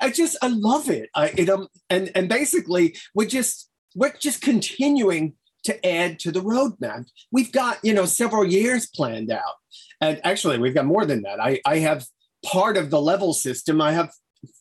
I 0.00 0.10
just 0.10 0.36
I 0.42 0.48
love 0.48 0.88
it. 0.90 1.10
I 1.14 1.28
it 1.36 1.48
um 1.48 1.68
and 1.90 2.10
and 2.14 2.28
basically 2.28 2.96
we're 3.14 3.28
just 3.28 3.70
we're 3.94 4.14
just 4.20 4.42
continuing 4.42 5.34
to 5.64 5.86
add 5.86 6.18
to 6.20 6.30
the 6.30 6.40
roadmap. 6.40 7.06
We've 7.32 7.52
got 7.52 7.78
you 7.82 7.94
know 7.94 8.04
several 8.04 8.44
years 8.44 8.86
planned 8.86 9.32
out 9.32 9.54
and 10.00 10.20
actually 10.24 10.58
we've 10.58 10.74
got 10.74 10.86
more 10.86 11.04
than 11.06 11.22
that. 11.22 11.40
I 11.40 11.60
i 11.66 11.78
have 11.78 12.06
part 12.44 12.76
of 12.76 12.90
the 12.90 13.00
level 13.00 13.32
system 13.32 13.80
i 13.80 13.92
have 13.92 14.10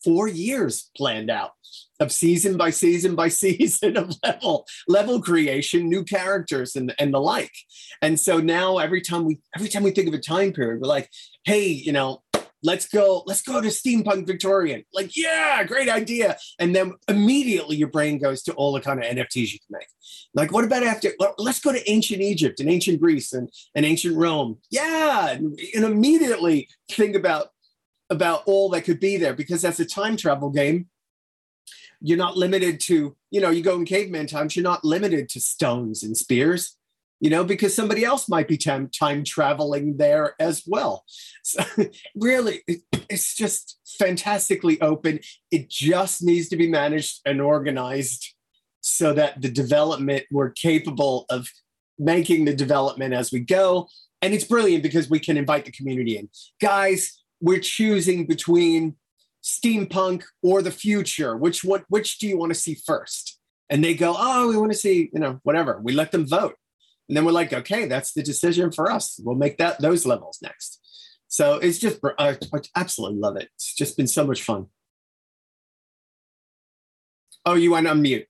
four 0.03 0.27
years 0.27 0.89
planned 0.95 1.29
out 1.29 1.51
of 1.99 2.11
season 2.11 2.57
by 2.57 2.69
season 2.69 3.15
by 3.15 3.27
season 3.43 3.97
of 3.97 4.15
level 4.23 4.65
level 4.87 5.21
creation 5.21 5.89
new 5.89 6.03
characters 6.03 6.75
and 6.75 6.93
and 6.99 7.13
the 7.13 7.19
like. 7.19 7.53
And 8.01 8.19
so 8.19 8.39
now 8.39 8.77
every 8.77 9.01
time 9.01 9.25
we 9.25 9.39
every 9.55 9.69
time 9.69 9.83
we 9.83 9.91
think 9.91 10.07
of 10.07 10.13
a 10.13 10.19
time 10.19 10.53
period 10.53 10.81
we're 10.81 10.87
like 10.87 11.09
hey 11.45 11.67
you 11.67 11.91
know 11.91 12.22
let's 12.63 12.87
go, 12.87 13.23
let's 13.25 13.41
go 13.41 13.61
to 13.61 13.67
steampunk 13.67 14.25
Victorian. 14.25 14.83
Like, 14.93 15.15
yeah, 15.15 15.63
great 15.63 15.89
idea. 15.89 16.37
And 16.59 16.75
then 16.75 16.93
immediately 17.07 17.75
your 17.75 17.89
brain 17.89 18.17
goes 18.17 18.43
to 18.43 18.53
all 18.53 18.71
the 18.71 18.81
kind 18.81 19.03
of 19.03 19.05
NFTs 19.05 19.53
you 19.53 19.59
can 19.59 19.77
make. 19.79 19.87
Like, 20.33 20.51
what 20.51 20.63
about 20.63 20.83
after? 20.83 21.09
Let's 21.37 21.59
go 21.59 21.71
to 21.71 21.91
ancient 21.91 22.21
Egypt 22.21 22.59
and 22.59 22.69
ancient 22.69 22.99
Greece 22.99 23.33
and, 23.33 23.49
and 23.75 23.85
ancient 23.85 24.15
Rome. 24.15 24.57
Yeah, 24.71 25.29
and, 25.29 25.59
and 25.75 25.85
immediately 25.85 26.69
think 26.89 27.15
about 27.15 27.47
about 28.09 28.43
all 28.45 28.69
that 28.69 28.83
could 28.83 28.99
be 28.99 29.17
there 29.17 29.33
because 29.33 29.61
that's 29.61 29.79
a 29.79 29.85
time 29.85 30.15
travel 30.17 30.49
game. 30.49 30.87
You're 31.99 32.17
not 32.17 32.37
limited 32.37 32.79
to, 32.81 33.15
you 33.31 33.41
know, 33.41 33.49
you 33.49 33.63
go 33.63 33.75
in 33.75 33.85
caveman 33.85 34.27
times. 34.27 34.55
You're 34.55 34.63
not 34.63 34.83
limited 34.83 35.29
to 35.29 35.41
stones 35.41 36.03
and 36.03 36.15
spears 36.15 36.77
you 37.23 37.29
know, 37.29 37.45
because 37.45 37.73
somebody 37.73 38.03
else 38.03 38.27
might 38.27 38.49
be 38.49 38.57
time, 38.57 38.89
time 38.89 39.23
traveling 39.23 39.95
there 39.95 40.35
as 40.41 40.61
well. 40.67 41.05
So 41.41 41.63
really, 42.17 42.63
it, 42.67 42.81
it's 43.09 43.33
just 43.33 43.79
fantastically 43.97 44.79
open. 44.81 45.21
It 45.49 45.69
just 45.69 46.21
needs 46.21 46.49
to 46.49 46.57
be 46.57 46.69
managed 46.69 47.21
and 47.25 47.39
organized 47.39 48.35
so 48.81 49.13
that 49.13 49.41
the 49.41 49.47
development, 49.47 50.25
we're 50.31 50.49
capable 50.49 51.25
of 51.29 51.47
making 51.97 52.43
the 52.43 52.53
development 52.53 53.13
as 53.13 53.31
we 53.31 53.39
go. 53.39 53.87
And 54.21 54.33
it's 54.33 54.43
brilliant 54.43 54.83
because 54.83 55.09
we 55.09 55.21
can 55.21 55.37
invite 55.37 55.63
the 55.63 55.71
community 55.71 56.17
in. 56.17 56.27
Guys, 56.59 57.23
we're 57.39 57.61
choosing 57.61 58.27
between 58.27 58.97
steampunk 59.41 60.23
or 60.41 60.61
the 60.61 60.71
future. 60.71 61.37
Which 61.37 61.63
one, 61.63 61.85
which 61.87 62.19
do 62.19 62.27
you 62.27 62.37
want 62.37 62.49
to 62.49 62.59
see 62.59 62.75
first? 62.85 63.39
And 63.69 63.81
they 63.81 63.93
go, 63.93 64.13
oh, 64.17 64.49
we 64.49 64.57
want 64.57 64.73
to 64.73 64.77
see, 64.77 65.09
you 65.13 65.21
know, 65.21 65.39
whatever. 65.43 65.79
We 65.81 65.93
let 65.93 66.11
them 66.11 66.27
vote 66.27 66.55
and 67.13 67.17
then 67.19 67.25
we're 67.25 67.31
like, 67.31 67.53
okay, 67.53 67.85
that's 67.85 68.13
the 68.13 68.23
decision 68.23 68.71
for 68.71 68.91
us. 68.91 69.19
We'll 69.23 69.35
make 69.35 69.59
that 69.59 69.79
those 69.79 70.03
levels 70.03 70.39
next. 70.41 70.79
So 71.27 71.57
it's 71.57 71.77
just, 71.77 71.99
I, 72.17 72.39
absolutely 72.75 73.19
love 73.19 73.35
it. 73.35 73.49
It's 73.53 73.75
just 73.75 73.95
been 73.97 74.07
so 74.07 74.25
much 74.25 74.41
fun. 74.41 74.65
Oh, 77.45 77.53
you 77.53 77.69
want 77.69 77.85
to 77.85 77.93
mute. 77.93 78.25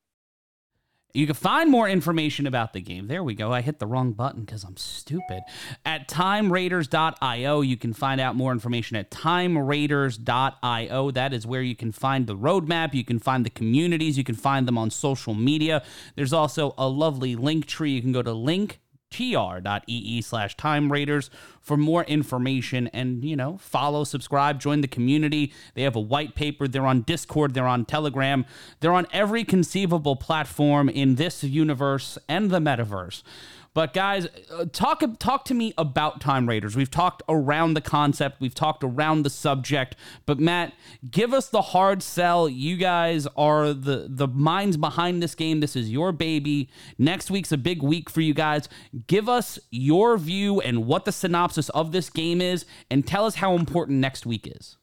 You 1.13 1.27
can 1.27 1.35
find 1.35 1.69
more 1.69 1.87
information 1.87 2.47
about 2.47 2.73
the 2.73 2.81
game. 2.81 3.05
There 3.05 3.23
we 3.23 3.35
go. 3.35 3.53
I 3.53 3.61
hit 3.61 3.77
the 3.77 3.85
wrong 3.85 4.13
button 4.13 4.45
because 4.45 4.63
I'm 4.63 4.77
stupid. 4.77 5.43
At 5.85 6.07
timeraiders.io, 6.07 7.61
you 7.61 7.77
can 7.77 7.93
find 7.93 8.19
out 8.19 8.35
more 8.35 8.51
information 8.51 8.97
at 8.97 9.11
timeraiders.io. 9.11 11.11
That 11.11 11.33
is 11.33 11.45
where 11.45 11.61
you 11.61 11.75
can 11.75 11.91
find 11.91 12.25
the 12.25 12.35
roadmap. 12.35 12.95
You 12.95 13.05
can 13.05 13.19
find 13.19 13.45
the 13.45 13.51
communities. 13.51 14.17
You 14.17 14.23
can 14.23 14.33
find 14.33 14.67
them 14.67 14.75
on 14.75 14.89
social 14.89 15.35
media. 15.35 15.83
There's 16.15 16.33
also 16.33 16.73
a 16.79 16.89
lovely 16.89 17.35
link 17.35 17.67
tree. 17.67 17.91
You 17.91 18.01
can 18.01 18.11
go 18.11 18.23
to 18.23 18.33
link 18.33 18.79
tr.ee 19.13 20.21
slash 20.21 20.57
time 20.57 20.91
raiders 20.91 21.29
for 21.61 21.77
more 21.77 22.03
information. 22.05 22.87
And 22.87 23.23
you 23.23 23.35
know 23.35 23.57
follow 23.57 24.03
subscribe 24.03 24.59
join 24.59 24.81
the 24.81 24.87
community. 24.87 25.53
They 25.75 25.83
have 25.83 25.95
a 25.95 26.01
white 26.01 26.35
paper. 26.35 26.67
They're 26.67 26.85
on 26.85 27.03
discord. 27.03 27.53
They're 27.53 27.67
on 27.67 27.85
telegram. 27.85 28.45
They're 28.79 28.93
on 28.93 29.07
every 29.13 29.43
conceivable 29.43 30.15
platform 30.15 30.89
in 30.89 31.15
this 31.15 31.43
universe 31.43 32.17
and 32.27 32.49
the 32.49 32.59
metaverse 32.59 33.23
but 33.73 33.93
guys, 33.93 34.27
uh, 34.51 34.65
talk 34.71 35.01
talk 35.19 35.45
to 35.45 35.53
me 35.53 35.73
about 35.77 36.21
Time 36.21 36.47
Raiders. 36.47 36.75
We've 36.75 36.91
talked 36.91 37.23
around 37.27 37.73
the 37.73 37.81
concept, 37.81 38.39
we've 38.39 38.53
talked 38.53 38.83
around 38.83 39.23
the 39.23 39.29
subject, 39.29 39.95
but 40.25 40.39
Matt, 40.39 40.73
give 41.09 41.33
us 41.33 41.49
the 41.49 41.61
hard 41.61 42.03
sell. 42.03 42.47
You 42.47 42.77
guys 42.77 43.27
are 43.35 43.73
the 43.73 44.07
the 44.09 44.27
minds 44.27 44.77
behind 44.77 45.23
this 45.23 45.35
game. 45.35 45.59
This 45.59 45.75
is 45.75 45.91
your 45.91 46.11
baby. 46.11 46.69
Next 46.97 47.31
week's 47.31 47.51
a 47.51 47.57
big 47.57 47.81
week 47.81 48.09
for 48.09 48.21
you 48.21 48.33
guys. 48.33 48.69
Give 49.07 49.27
us 49.27 49.57
your 49.71 50.17
view 50.17 50.61
and 50.61 50.85
what 50.85 51.05
the 51.05 51.11
synopsis 51.11 51.69
of 51.69 51.91
this 51.91 52.09
game 52.09 52.41
is 52.41 52.65
and 52.91 53.05
tell 53.05 53.25
us 53.25 53.35
how 53.35 53.55
important 53.55 53.99
next 53.99 54.25
week 54.25 54.47
is. 54.47 54.77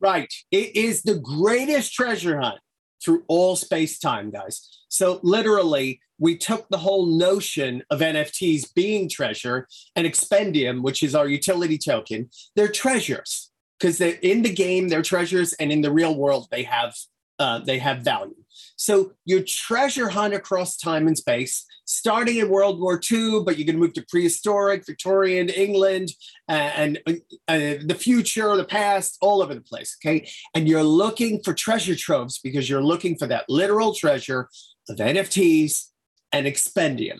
Right. 0.00 0.32
It 0.50 0.76
is 0.76 1.02
the 1.02 1.18
greatest 1.18 1.94
treasure 1.94 2.38
hunt 2.38 2.58
through 3.04 3.24
all 3.28 3.56
space 3.56 3.98
time, 3.98 4.30
guys. 4.30 4.82
So, 4.88 5.20
literally, 5.22 6.00
we 6.18 6.36
took 6.36 6.68
the 6.68 6.78
whole 6.78 7.06
notion 7.06 7.82
of 7.90 8.00
NFTs 8.00 8.72
being 8.74 9.08
treasure 9.08 9.66
and 9.96 10.06
Expendium, 10.06 10.82
which 10.82 11.02
is 11.02 11.14
our 11.14 11.28
utility 11.28 11.78
token, 11.78 12.30
they're 12.54 12.68
treasures 12.68 13.50
because 13.78 13.98
they're 13.98 14.18
in 14.22 14.42
the 14.42 14.52
game, 14.52 14.88
they're 14.88 15.02
treasures, 15.02 15.52
and 15.54 15.72
in 15.72 15.80
the 15.80 15.90
real 15.90 16.16
world, 16.16 16.46
they 16.50 16.62
have 16.62 16.94
uh, 17.38 17.58
they 17.58 17.78
have 17.78 17.98
value. 17.98 18.43
So 18.76 19.12
you 19.24 19.42
treasure 19.42 20.08
hunt 20.08 20.34
across 20.34 20.76
time 20.76 21.06
and 21.06 21.16
space, 21.16 21.64
starting 21.84 22.38
in 22.38 22.48
World 22.48 22.80
War 22.80 23.00
II, 23.10 23.42
but 23.44 23.58
you 23.58 23.64
can 23.64 23.78
move 23.78 23.92
to 23.94 24.04
prehistoric, 24.08 24.84
Victorian 24.86 25.48
England, 25.48 26.10
uh, 26.48 26.52
and 26.52 27.00
uh, 27.06 27.12
uh, 27.48 27.74
the 27.84 27.96
future, 27.98 28.56
the 28.56 28.64
past, 28.64 29.18
all 29.20 29.42
over 29.42 29.54
the 29.54 29.60
place. 29.60 29.96
Okay. 30.04 30.28
And 30.54 30.68
you're 30.68 30.82
looking 30.82 31.42
for 31.42 31.54
treasure 31.54 31.94
troves 31.94 32.38
because 32.38 32.68
you're 32.68 32.82
looking 32.82 33.16
for 33.16 33.26
that 33.28 33.44
literal 33.48 33.94
treasure 33.94 34.48
of 34.88 34.96
NFTs 34.96 35.86
and 36.32 36.46
Expendium. 36.46 37.18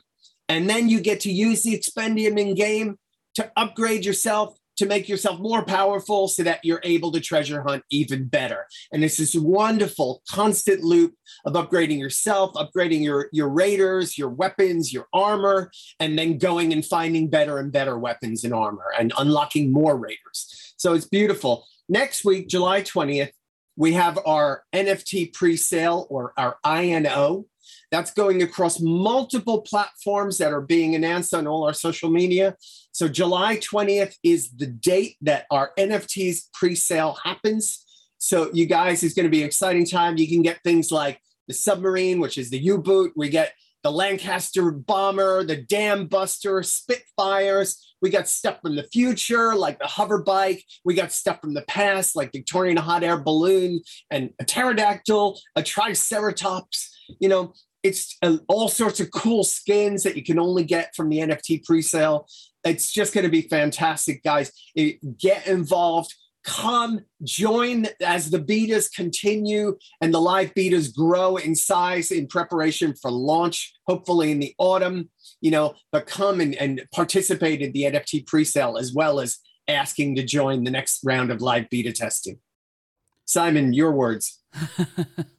And 0.48 0.68
then 0.68 0.88
you 0.88 1.00
get 1.00 1.20
to 1.20 1.32
use 1.32 1.62
the 1.62 1.78
Expendium 1.78 2.38
in 2.38 2.54
game 2.54 2.98
to 3.36 3.50
upgrade 3.56 4.04
yourself 4.04 4.56
to 4.76 4.86
make 4.86 5.08
yourself 5.08 5.38
more 5.40 5.64
powerful 5.64 6.28
so 6.28 6.42
that 6.42 6.60
you're 6.64 6.80
able 6.82 7.12
to 7.12 7.20
treasure 7.20 7.62
hunt 7.62 7.82
even 7.90 8.26
better. 8.26 8.66
And 8.92 9.04
it's 9.04 9.16
this 9.16 9.34
wonderful 9.34 10.22
constant 10.28 10.82
loop 10.82 11.14
of 11.44 11.54
upgrading 11.54 11.98
yourself, 11.98 12.54
upgrading 12.54 13.02
your, 13.02 13.28
your 13.32 13.48
raiders, 13.48 14.18
your 14.18 14.28
weapons, 14.28 14.92
your 14.92 15.06
armor, 15.12 15.70
and 16.00 16.18
then 16.18 16.38
going 16.38 16.72
and 16.72 16.84
finding 16.84 17.28
better 17.28 17.58
and 17.58 17.72
better 17.72 17.98
weapons 17.98 18.44
and 18.44 18.54
armor 18.54 18.92
and 18.98 19.12
unlocking 19.18 19.72
more 19.72 19.96
raiders. 19.96 20.74
So 20.76 20.94
it's 20.94 21.06
beautiful. 21.06 21.66
Next 21.88 22.24
week, 22.24 22.48
July 22.48 22.82
20th, 22.82 23.30
we 23.76 23.94
have 23.94 24.18
our 24.24 24.62
NFT 24.74 25.32
pre 25.32 25.56
sale 25.56 26.06
or 26.10 26.32
our 26.36 26.58
INO. 26.64 27.46
That's 27.94 28.10
going 28.10 28.42
across 28.42 28.80
multiple 28.80 29.62
platforms 29.62 30.38
that 30.38 30.52
are 30.52 30.60
being 30.60 30.96
announced 30.96 31.32
on 31.32 31.46
all 31.46 31.62
our 31.62 31.72
social 31.72 32.10
media. 32.10 32.56
So 32.90 33.06
July 33.06 33.58
20th 33.58 34.16
is 34.24 34.50
the 34.50 34.66
date 34.66 35.14
that 35.20 35.46
our 35.52 35.70
NFTs 35.78 36.52
pre-sale 36.52 37.16
happens. 37.22 37.84
So 38.18 38.50
you 38.52 38.66
guys, 38.66 39.04
it's 39.04 39.14
going 39.14 39.26
to 39.26 39.30
be 39.30 39.42
an 39.42 39.46
exciting 39.46 39.86
time. 39.86 40.16
You 40.16 40.26
can 40.26 40.42
get 40.42 40.58
things 40.64 40.90
like 40.90 41.20
the 41.46 41.54
submarine, 41.54 42.18
which 42.18 42.36
is 42.36 42.50
the 42.50 42.58
U-boot. 42.58 43.12
We 43.14 43.28
get 43.28 43.52
the 43.84 43.92
Lancaster 43.92 44.72
bomber, 44.72 45.44
the 45.44 45.58
Dam 45.58 46.08
Buster, 46.08 46.64
Spitfires. 46.64 47.94
We 48.02 48.10
got 48.10 48.26
stuff 48.26 48.58
from 48.60 48.74
the 48.74 48.88
future, 48.92 49.54
like 49.54 49.78
the 49.78 49.86
hover 49.86 50.20
bike. 50.20 50.64
We 50.84 50.94
got 50.94 51.12
stuff 51.12 51.40
from 51.40 51.54
the 51.54 51.62
past, 51.68 52.16
like 52.16 52.32
Victorian 52.32 52.76
hot 52.76 53.04
air 53.04 53.20
balloon 53.20 53.82
and 54.10 54.30
a 54.40 54.44
pterodactyl, 54.44 55.38
a 55.54 55.62
triceratops. 55.62 56.90
You 57.20 57.28
know, 57.28 57.52
it's 57.84 58.16
uh, 58.22 58.38
all 58.48 58.68
sorts 58.68 58.98
of 58.98 59.10
cool 59.10 59.44
skins 59.44 60.02
that 60.02 60.16
you 60.16 60.24
can 60.24 60.38
only 60.38 60.64
get 60.64 60.96
from 60.96 61.10
the 61.10 61.18
NFT 61.18 61.64
pre-sale. 61.64 62.26
It's 62.64 62.90
just 62.90 63.12
going 63.12 63.24
to 63.24 63.30
be 63.30 63.42
fantastic, 63.42 64.24
guys. 64.24 64.50
It, 64.74 65.18
get 65.18 65.46
involved. 65.46 66.12
Come 66.44 67.02
join 67.22 67.86
as 68.04 68.30
the 68.30 68.38
betas 68.38 68.92
continue 68.92 69.76
and 70.00 70.12
the 70.12 70.20
live 70.20 70.54
betas 70.54 70.94
grow 70.94 71.36
in 71.36 71.54
size 71.54 72.10
in 72.10 72.26
preparation 72.26 72.94
for 73.00 73.10
launch, 73.10 73.74
hopefully 73.86 74.30
in 74.30 74.40
the 74.40 74.54
autumn. 74.58 75.10
You 75.42 75.50
know, 75.50 75.74
but 75.92 76.06
come 76.06 76.40
and, 76.40 76.54
and 76.54 76.82
participate 76.92 77.60
in 77.60 77.72
the 77.72 77.82
NFT 77.82 78.26
pre-sale 78.26 78.78
as 78.78 78.94
well 78.94 79.20
as 79.20 79.38
asking 79.68 80.16
to 80.16 80.22
join 80.22 80.64
the 80.64 80.70
next 80.70 81.00
round 81.04 81.30
of 81.30 81.42
live 81.42 81.68
beta 81.70 81.92
testing. 81.92 82.38
Simon, 83.26 83.74
your 83.74 83.92
words. 83.92 84.40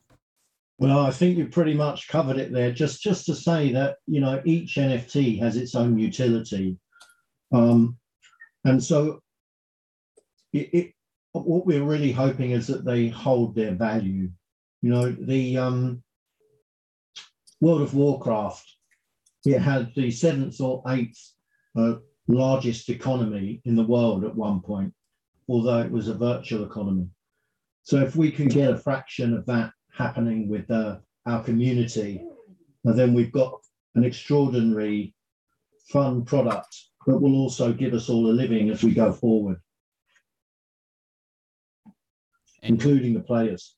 Well, 0.77 0.99
I 0.99 1.11
think 1.11 1.37
you've 1.37 1.51
pretty 1.51 1.73
much 1.73 2.09
covered 2.09 2.37
it 2.37 2.51
there. 2.51 2.71
Just 2.71 3.01
just 3.01 3.25
to 3.27 3.35
say 3.35 3.71
that 3.71 3.97
you 4.07 4.19
know 4.19 4.41
each 4.43 4.75
NFT 4.75 5.39
has 5.39 5.55
its 5.55 5.73
own 5.73 5.97
utility, 5.97 6.77
um, 7.53 7.97
and 8.65 8.83
so 8.83 9.21
it, 10.51 10.69
it, 10.73 10.93
what 11.31 11.65
we're 11.65 11.83
really 11.83 12.11
hoping 12.11 12.51
is 12.51 12.67
that 12.67 12.83
they 12.83 13.07
hold 13.07 13.55
their 13.55 13.73
value. 13.73 14.29
You 14.81 14.89
know, 14.89 15.11
the 15.11 15.57
um, 15.57 16.03
World 17.61 17.81
of 17.81 17.93
Warcraft, 17.93 18.69
it 19.45 19.59
had 19.59 19.93
the 19.95 20.11
seventh 20.11 20.59
or 20.59 20.83
eighth 20.87 21.19
uh, 21.77 21.95
largest 22.27 22.89
economy 22.89 23.61
in 23.65 23.75
the 23.75 23.83
world 23.83 24.25
at 24.25 24.35
one 24.35 24.61
point, 24.61 24.93
although 25.47 25.79
it 25.79 25.91
was 25.91 26.09
a 26.09 26.13
virtual 26.13 26.65
economy. 26.65 27.07
So 27.83 27.97
if 27.97 28.15
we 28.15 28.31
can 28.31 28.47
get 28.47 28.71
a 28.71 28.77
fraction 28.77 29.33
of 29.37 29.45
that 29.45 29.71
happening 29.97 30.49
with 30.49 30.69
uh, 30.69 30.97
our 31.25 31.43
community. 31.43 32.23
And 32.83 32.97
then 32.97 33.13
we've 33.13 33.31
got 33.31 33.59
an 33.95 34.03
extraordinary 34.03 35.15
fun 35.89 36.25
product 36.25 36.75
that 37.07 37.17
will 37.17 37.35
also 37.35 37.71
give 37.71 37.93
us 37.93 38.09
all 38.09 38.27
a 38.27 38.33
living 38.33 38.69
as 38.69 38.83
we 38.83 38.93
go 38.93 39.11
forward, 39.11 39.57
including 42.63 43.13
the 43.13 43.19
players. 43.19 43.75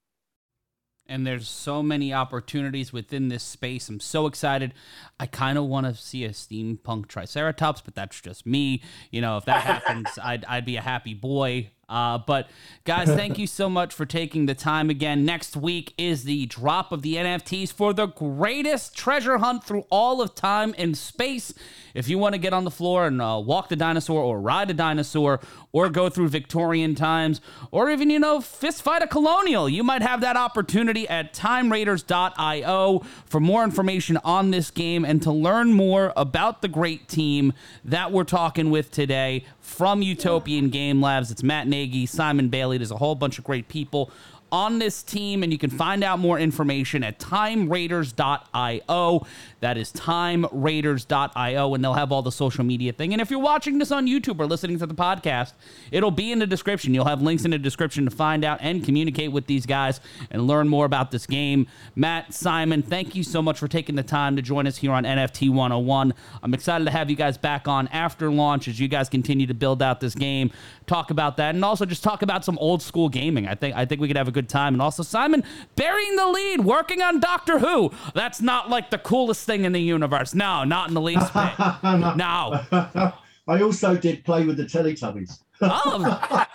and 1.09 1.25
there's 1.25 1.47
so 1.47 1.81
many 1.81 2.13
opportunities 2.13 2.91
within 2.91 3.29
this 3.29 3.43
space. 3.43 3.87
I'm 3.89 3.99
so 3.99 4.27
excited. 4.27 4.73
I 5.19 5.25
kind 5.25 5.57
of 5.57 5.65
want 5.65 5.87
to 5.87 5.95
see 5.95 6.25
a 6.25 6.29
steampunk 6.29 7.07
Triceratops, 7.07 7.81
but 7.81 7.95
that's 7.95 8.19
just 8.19 8.45
me. 8.45 8.81
You 9.11 9.21
know, 9.21 9.37
if 9.37 9.45
that 9.45 9.61
happens, 9.73 10.07
I'd, 10.21 10.43
I'd 10.45 10.65
be 10.65 10.75
a 10.75 10.81
happy 10.81 11.13
boy. 11.13 11.71
Uh, 11.89 12.17
but 12.17 12.49
guys, 12.83 13.07
thank 13.07 13.37
you 13.37 13.47
so 13.47 13.69
much 13.69 13.93
for 13.93 14.05
taking 14.05 14.45
the 14.45 14.53
time 14.53 14.89
again. 14.89 15.23
Next 15.23 15.55
week 15.55 15.93
is 15.97 16.25
the 16.25 16.45
drop 16.47 16.91
of 16.91 17.01
the 17.01 17.15
NFTs 17.15 17.71
for 17.71 17.93
the 17.93 18.07
greatest 18.07 18.93
treasure 18.93 19.37
hunt 19.37 19.63
through 19.63 19.85
all 19.89 20.21
of 20.21 20.35
time 20.35 20.75
and 20.77 20.97
space. 20.97 21.53
If 21.93 22.09
you 22.09 22.17
want 22.17 22.33
to 22.33 22.39
get 22.39 22.51
on 22.51 22.65
the 22.65 22.71
floor 22.71 23.07
and 23.07 23.21
uh, 23.21 23.41
walk 23.43 23.69
the 23.69 23.77
dinosaur 23.77 24.21
or 24.21 24.41
ride 24.41 24.69
a 24.69 24.73
dinosaur 24.73 25.39
or 25.71 25.89
go 25.89 26.09
through 26.09 26.27
Victorian 26.27 26.93
times 26.93 27.39
or 27.71 27.89
even, 27.89 28.09
you 28.09 28.19
know, 28.19 28.41
fist 28.41 28.81
fight 28.81 29.01
a 29.01 29.07
colonial, 29.07 29.69
you 29.69 29.81
might 29.81 30.01
have 30.01 30.19
that 30.21 30.35
opportunity 30.35 31.07
at 31.07 31.33
timeraiders.io 31.33 32.99
for 33.25 33.39
more 33.39 33.63
information 33.63 34.17
on 34.25 34.51
this 34.51 34.71
game 34.71 35.05
and 35.05 35.21
to 35.21 35.31
learn 35.31 35.71
more 35.71 36.11
about 36.17 36.61
the 36.61 36.67
great 36.67 37.07
team 37.07 37.53
that 37.85 38.11
we're 38.11 38.25
talking 38.25 38.71
with 38.71 38.91
today 38.91 39.45
from 39.67 40.01
Utopian 40.01 40.69
Game 40.69 41.01
Labs. 41.01 41.29
It's 41.29 41.43
Matt 41.43 41.67
Nagy, 41.67 42.05
Simon 42.05 42.47
Bailey. 42.47 42.77
There's 42.77 42.89
a 42.89 42.97
whole 42.97 43.15
bunch 43.15 43.37
of 43.37 43.43
great 43.43 43.67
people 43.67 44.09
on 44.51 44.79
this 44.79 45.03
team, 45.03 45.43
and 45.43 45.51
you 45.51 45.57
can 45.57 45.69
find 45.69 46.03
out 46.03 46.19
more 46.19 46.39
information 46.39 47.03
at 47.03 47.19
timeraiders.io. 47.19 49.27
That 49.59 49.77
is 49.77 49.91
timeraiders.io, 49.91 51.73
and 51.73 51.83
they'll 51.83 51.93
have 51.93 52.11
all 52.11 52.21
the 52.21 52.31
social 52.31 52.63
media 52.63 52.93
thing. 52.93 53.13
And 53.13 53.21
if 53.21 53.31
you're 53.31 53.39
watching 53.39 53.77
this 53.77 53.91
on 53.91 54.07
YouTube 54.07 54.39
or 54.39 54.45
listening 54.45 54.79
to 54.79 54.85
the 54.85 54.95
podcast, 54.95 55.53
it'll 55.91 56.11
be 56.11 56.31
in 56.31 56.39
the 56.39 56.47
description. 56.47 56.93
You'll 56.93 57.05
have 57.05 57.21
links 57.21 57.45
in 57.45 57.51
the 57.51 57.57
description 57.57 58.05
to 58.05 58.11
find 58.11 58.45
out 58.45 58.59
and 58.61 58.83
communicate 58.83 59.31
with 59.31 59.47
these 59.47 59.65
guys 59.65 59.99
and 60.31 60.47
learn 60.47 60.67
more 60.67 60.85
about 60.85 61.11
this 61.11 61.25
game. 61.25 61.67
Matt, 61.95 62.33
Simon, 62.33 62.81
thank 62.81 63.15
you 63.15 63.23
so 63.23 63.41
much 63.41 63.59
for 63.59 63.67
taking 63.67 63.95
the 63.95 64.03
time 64.03 64.35
to 64.35 64.41
join 64.41 64.67
us 64.67 64.77
here 64.77 64.91
on 64.91 65.03
NFT 65.03 65.49
101. 65.49 66.13
I'm 66.43 66.53
excited 66.53 66.85
to 66.85 66.91
have 66.91 67.09
you 67.09 67.15
guys 67.15 67.37
back 67.37 67.67
on 67.67 67.87
after 67.89 68.31
launch 68.31 68.67
as 68.67 68.79
you 68.79 68.87
guys 68.87 69.09
continue 69.09 69.47
to 69.47 69.53
build 69.53 69.81
out 69.81 69.99
this 69.99 70.15
game, 70.15 70.51
talk 70.85 71.11
about 71.11 71.37
that, 71.37 71.55
and 71.55 71.65
also 71.65 71.85
just 71.85 72.03
talk 72.03 72.21
about 72.21 72.45
some 72.45 72.57
old 72.59 72.81
school 72.81 73.09
gaming. 73.09 73.47
I 73.47 73.55
think 73.55 73.75
I 73.75 73.85
think 73.85 74.01
we 74.01 74.07
could 74.07 74.17
have 74.17 74.27
a 74.27 74.31
good 74.37 74.49
time. 74.49 74.75
And 74.75 74.81
also 74.81 75.03
Simon 75.03 75.43
burying 75.75 76.15
the 76.15 76.27
lead, 76.27 76.61
working 76.61 77.01
on 77.01 77.19
Doctor 77.19 77.59
Who. 77.59 77.91
That's 78.13 78.41
not 78.41 78.69
like 78.69 78.91
the 78.91 78.99
coolest 78.99 79.45
thing 79.45 79.65
in 79.65 79.71
the 79.71 79.81
universe. 79.81 80.35
No, 80.35 80.63
not 80.63 80.89
in 80.89 80.93
the 80.93 81.01
least 81.01 81.33
bit. 81.33 81.53
no. 81.83 82.61
I 83.49 83.61
also 83.61 83.95
did 83.95 84.25
play 84.25 84.45
with 84.45 84.57
the 84.57 84.65
Teletubbies. 84.65 85.39
Oh. 85.61 86.45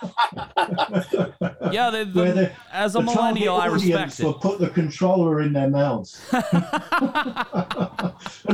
yeah, 1.71 1.89
the, 1.89 2.05
the, 2.05 2.31
the, 2.31 2.51
as 2.71 2.93
a 2.95 3.01
millennial, 3.01 3.57
I 3.57 3.65
respect 3.65 4.19
it. 4.19 4.39
Put 4.39 4.59
the 4.59 4.69
controller 4.69 5.41
in 5.41 5.51
their 5.51 5.69
mouths, 5.69 6.23
and 6.31 6.45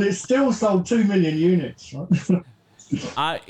it 0.03 0.13
still 0.13 0.51
sold 0.51 0.87
two 0.87 1.03
million 1.03 1.37
units. 1.37 1.93
Right? 1.93 2.41
I 3.15 3.41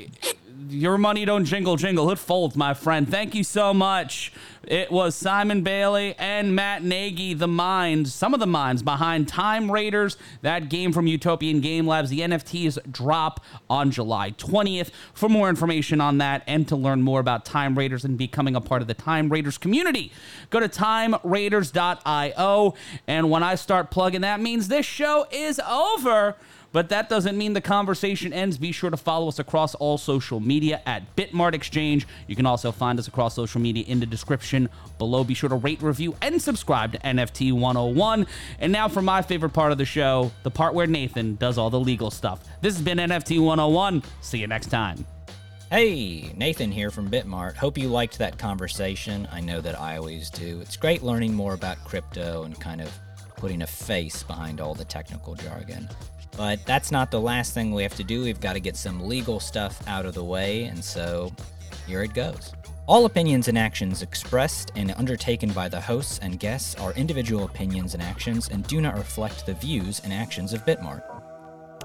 your 0.67 0.97
money 0.97 1.25
don't 1.25 1.45
jingle 1.45 1.75
jingle. 1.75 2.09
It 2.11 2.19
folds, 2.19 2.55
my 2.55 2.73
friend. 2.73 3.09
Thank 3.09 3.35
you 3.35 3.43
so 3.43 3.73
much. 3.73 4.31
It 4.63 4.91
was 4.91 5.15
Simon 5.15 5.63
Bailey 5.63 6.15
and 6.19 6.55
Matt 6.55 6.83
Nagy, 6.83 7.33
the 7.33 7.47
minds, 7.47 8.13
some 8.13 8.33
of 8.33 8.39
the 8.39 8.47
minds 8.47 8.83
behind 8.83 9.27
Time 9.27 9.71
Raiders, 9.71 10.17
that 10.41 10.69
game 10.69 10.91
from 10.91 11.07
Utopian 11.07 11.61
Game 11.61 11.87
Labs. 11.87 12.09
The 12.09 12.19
NFTs 12.19 12.91
drop 12.91 13.43
on 13.69 13.89
July 13.89 14.31
20th. 14.31 14.91
For 15.13 15.29
more 15.29 15.49
information 15.49 16.01
on 16.01 16.17
that 16.19 16.43
and 16.45 16.67
to 16.67 16.75
learn 16.75 17.01
more 17.01 17.19
about 17.19 17.45
Time 17.45 17.77
Raiders 17.77 18.03
and 18.03 18.17
becoming 18.17 18.55
a 18.55 18.61
part 18.61 18.81
of 18.81 18.87
the 18.87 18.93
Time 18.93 19.29
Raiders 19.29 19.57
community, 19.57 20.11
go 20.49 20.59
to 20.59 20.69
timeraiders.io. 20.69 22.75
And 23.07 23.31
when 23.31 23.43
I 23.43 23.55
start 23.55 23.91
plugging, 23.91 24.21
that 24.21 24.39
means 24.39 24.67
this 24.67 24.85
show 24.85 25.25
is 25.31 25.59
over. 25.67 26.35
But 26.71 26.89
that 26.89 27.09
doesn't 27.09 27.37
mean 27.37 27.53
the 27.53 27.61
conversation 27.61 28.31
ends. 28.31 28.57
Be 28.57 28.71
sure 28.71 28.89
to 28.89 28.97
follow 28.97 29.27
us 29.27 29.39
across 29.39 29.73
all 29.75 29.97
social 29.97 30.39
media 30.39 30.81
at 30.85 31.15
Bitmart 31.15 31.53
Exchange. 31.53 32.07
You 32.27 32.35
can 32.35 32.45
also 32.45 32.71
find 32.71 32.99
us 32.99 33.07
across 33.07 33.35
social 33.35 33.59
media 33.59 33.85
in 33.87 33.99
the 33.99 34.05
description 34.05 34.69
below. 34.97 35.23
Be 35.23 35.33
sure 35.33 35.49
to 35.49 35.55
rate, 35.55 35.81
review, 35.81 36.15
and 36.21 36.41
subscribe 36.41 36.91
to 36.93 36.99
NFT 36.99 37.53
101. 37.53 38.27
And 38.59 38.71
now 38.71 38.87
for 38.87 39.01
my 39.01 39.21
favorite 39.21 39.53
part 39.53 39.71
of 39.71 39.77
the 39.77 39.85
show, 39.85 40.31
the 40.43 40.51
part 40.51 40.73
where 40.73 40.87
Nathan 40.87 41.35
does 41.35 41.57
all 41.57 41.69
the 41.69 41.79
legal 41.79 42.11
stuff. 42.11 42.43
This 42.61 42.75
has 42.75 42.83
been 42.83 42.99
NFT 42.99 43.39
101. 43.39 44.03
See 44.21 44.39
you 44.39 44.47
next 44.47 44.67
time. 44.67 45.05
Hey, 45.71 46.33
Nathan 46.35 46.71
here 46.71 46.89
from 46.89 47.11
Bitmart. 47.11 47.55
Hope 47.55 47.77
you 47.77 47.89
liked 47.89 48.17
that 48.17 48.39
conversation. 48.39 49.27
I 49.31 49.39
know 49.39 49.61
that 49.61 49.79
I 49.79 49.97
always 49.97 50.31
do. 50.31 50.59
It's 50.61 50.75
great 50.75 51.03
learning 51.03 51.35
more 51.35 51.53
about 51.53 51.77
crypto 51.85 52.43
and 52.43 52.59
kind 52.59 52.81
of 52.81 52.91
putting 53.37 53.61
a 53.61 53.67
face 53.67 54.23
behind 54.23 54.61
all 54.61 54.73
the 54.73 54.83
technical 54.83 55.35
jargon. 55.35 55.87
But 56.37 56.65
that's 56.65 56.91
not 56.91 57.11
the 57.11 57.19
last 57.19 57.53
thing 57.53 57.73
we 57.73 57.83
have 57.83 57.95
to 57.95 58.03
do. 58.03 58.23
We've 58.23 58.39
got 58.39 58.53
to 58.53 58.59
get 58.59 58.77
some 58.77 59.07
legal 59.07 59.39
stuff 59.39 59.81
out 59.87 60.05
of 60.05 60.13
the 60.13 60.23
way, 60.23 60.63
and 60.63 60.83
so 60.83 61.31
here 61.85 62.03
it 62.03 62.13
goes. 62.13 62.53
All 62.87 63.05
opinions 63.05 63.47
and 63.47 63.57
actions 63.57 64.01
expressed 64.01 64.71
and 64.75 64.93
undertaken 64.97 65.51
by 65.51 65.69
the 65.69 65.79
hosts 65.79 66.17
and 66.23 66.39
guests 66.39 66.73
are 66.75 66.91
individual 66.93 67.45
opinions 67.45 67.93
and 67.93 68.01
actions 68.01 68.49
and 68.49 68.65
do 68.65 68.81
not 68.81 68.97
reflect 68.97 69.45
the 69.45 69.53
views 69.53 70.01
and 70.03 70.11
actions 70.11 70.53
of 70.53 70.65
Bitmart. 70.65 71.03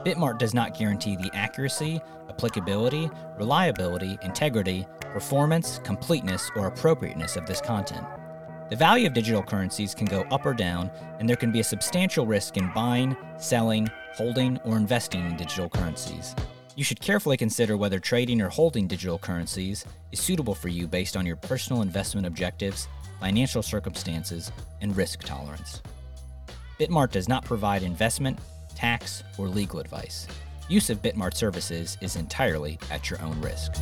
Bitmart 0.05 0.39
does 0.39 0.55
not 0.55 0.79
guarantee 0.79 1.17
the 1.17 1.31
accuracy, 1.35 2.01
applicability, 2.31 3.11
reliability, 3.39 4.19
integrity, 4.23 4.87
performance, 5.01 5.79
completeness, 5.85 6.51
or 6.57 6.69
appropriateness 6.69 7.37
of 7.37 7.45
this 7.47 7.61
content. 7.61 8.07
The 8.75 8.79
value 8.79 9.07
of 9.07 9.13
digital 9.13 9.41
currencies 9.41 9.95
can 9.95 10.07
go 10.07 10.23
up 10.33 10.45
or 10.45 10.53
down, 10.53 10.91
and 11.21 11.29
there 11.29 11.37
can 11.37 11.53
be 11.53 11.61
a 11.61 11.63
substantial 11.63 12.27
risk 12.27 12.57
in 12.57 12.73
buying, 12.75 13.17
selling, 13.39 13.89
holding, 14.15 14.59
or 14.65 14.77
investing 14.77 15.25
in 15.25 15.37
digital 15.37 15.69
currencies. 15.69 16.35
You 16.75 16.83
should 16.83 16.99
carefully 16.99 17.37
consider 17.37 17.77
whether 17.77 18.01
trading 18.01 18.41
or 18.41 18.49
holding 18.49 18.89
digital 18.89 19.17
currencies 19.17 19.85
is 20.11 20.19
suitable 20.19 20.57
for 20.57 20.71
you 20.71 20.89
based 20.89 21.17
on 21.17 21.25
your 21.25 21.37
personal 21.37 21.83
investment 21.83 22.27
objectives, 22.27 22.89
financial 23.21 23.63
circumstances, 23.63 24.51
and 24.81 24.97
risk 24.97 25.21
tolerance. 25.21 25.81
Bitmart 26.81 27.13
does 27.13 27.29
not 27.29 27.45
provide 27.45 27.85
investment, 27.85 28.41
tax, 28.75 29.23
or 29.39 29.47
legal 29.47 29.79
advice. 29.79 30.27
Use 30.69 30.91
of 30.91 31.01
Bitmart 31.01 31.35
services 31.35 31.97
is 32.01 32.17
entirely 32.17 32.81
at 32.91 33.09
your 33.09 33.23
own 33.23 33.41
risk. 33.41 33.73